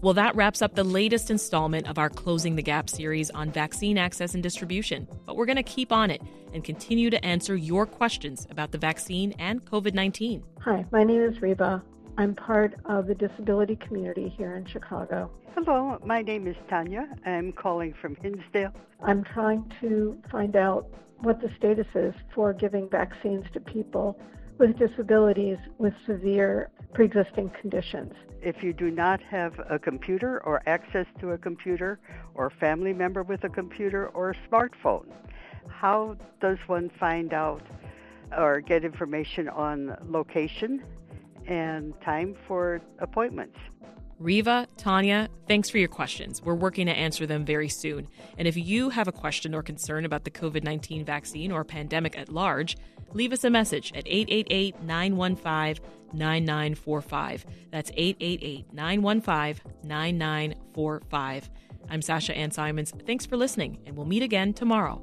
Well, 0.03 0.13
that 0.15 0.37
wraps 0.37 0.61
up 0.61 0.75
the 0.75 0.85
latest 0.85 1.31
installment 1.31 1.89
of 1.89 1.99
our 1.99 2.11
Closing 2.11 2.55
the 2.55 2.63
Gap 2.63 2.91
series 2.91 3.31
on 3.31 3.51
vaccine 3.51 3.97
access 3.97 4.35
and 4.35 4.43
distribution. 4.43 5.09
But 5.25 5.37
we're 5.37 5.47
going 5.47 5.57
to 5.57 5.63
keep 5.63 5.91
on 5.91 6.11
it 6.11 6.21
and 6.53 6.63
continue 6.63 7.09
to 7.09 7.25
answer 7.25 7.57
your 7.57 7.87
questions 7.87 8.47
about 8.51 8.73
the 8.73 8.79
vaccine 8.79 9.33
and 9.39 9.65
COVID 9.65 9.95
19. 9.95 10.43
Hi, 10.61 10.85
my 10.93 11.03
name 11.03 11.23
is 11.23 11.41
Reba. 11.41 11.83
I'm 12.19 12.35
part 12.35 12.75
of 12.85 13.07
the 13.07 13.15
disability 13.15 13.77
community 13.77 14.33
here 14.37 14.57
in 14.57 14.67
Chicago. 14.67 15.31
Hello, 15.55 15.99
my 16.05 16.21
name 16.21 16.47
is 16.47 16.57
Tanya. 16.69 17.09
I'm 17.25 17.53
calling 17.53 17.95
from 18.01 18.17
Hinsdale. 18.17 18.73
I'm 19.03 19.25
trying 19.25 19.73
to 19.81 20.19
find 20.31 20.57
out 20.57 20.89
what 21.21 21.41
the 21.41 21.49
status 21.57 21.87
is 21.95 22.15
for 22.35 22.53
giving 22.53 22.89
vaccines 22.91 23.47
to 23.55 23.61
people 23.61 24.21
with 24.59 24.79
disabilities 24.79 25.59
with 25.79 25.95
severe 26.07 26.71
pre 26.95 27.07
existing 27.07 27.51
conditions. 27.61 28.13
If 28.43 28.63
you 28.63 28.73
do 28.73 28.91
not 28.91 29.21
have 29.23 29.61
a 29.69 29.79
computer 29.79 30.43
or 30.45 30.63
access 30.67 31.07
to 31.21 31.33
a 31.33 31.39
computer 31.39 31.99
or 32.35 32.47
a 32.47 32.51
family 32.51 32.93
member 32.93 33.23
with 33.23 33.45
a 33.45 33.49
computer 33.49 34.09
or 34.09 34.31
a 34.31 34.35
smartphone, 34.49 35.07
how 35.69 36.17
does 36.41 36.59
one 36.67 36.91
find 36.99 37.33
out 37.33 37.63
or 38.37 38.61
get 38.61 38.85
information 38.85 39.49
on 39.49 39.97
location 40.09 40.83
and 41.47 41.95
time 42.03 42.35
for 42.47 42.81
appointments? 42.99 43.57
Riva, 44.19 44.67
Tanya, 44.79 45.29
thanks 45.47 45.69
for 45.69 45.77
your 45.77 45.89
questions. 45.89 46.41
We're 46.43 46.55
working 46.55 46.87
to 46.87 46.93
answer 46.93 47.27
them 47.27 47.45
very 47.45 47.69
soon. 47.69 48.09
And 48.39 48.49
if 48.49 48.57
you 48.57 48.89
have 48.89 49.09
a 49.09 49.13
question 49.13 49.55
or 49.55 49.63
concern 49.63 50.07
about 50.07 50.25
the 50.25 50.31
COVID 50.31 50.65
19 50.65 51.05
vaccine 51.05 51.53
or 51.53 51.65
pandemic 51.65 52.17
at 52.17 52.31
large, 52.31 52.77
leave 53.17 53.33
us 53.33 53.45
a 53.45 53.51
message 53.51 53.93
at 53.95 54.05
888 54.07 54.83
915 54.83 55.85
9945. 56.13 57.47
That's 57.73 57.91
888 57.97 58.73
915 58.73 59.73
9945. 59.83 61.51
I'm 61.89 62.03
Sasha 62.03 62.37
Ann 62.37 62.51
Simons. 62.51 62.93
Thanks 63.07 63.27
for 63.27 63.37
listening, 63.37 63.79
and 63.87 63.97
we'll 63.97 64.07
meet 64.07 64.23
again 64.23 64.53
tomorrow. 64.53 65.03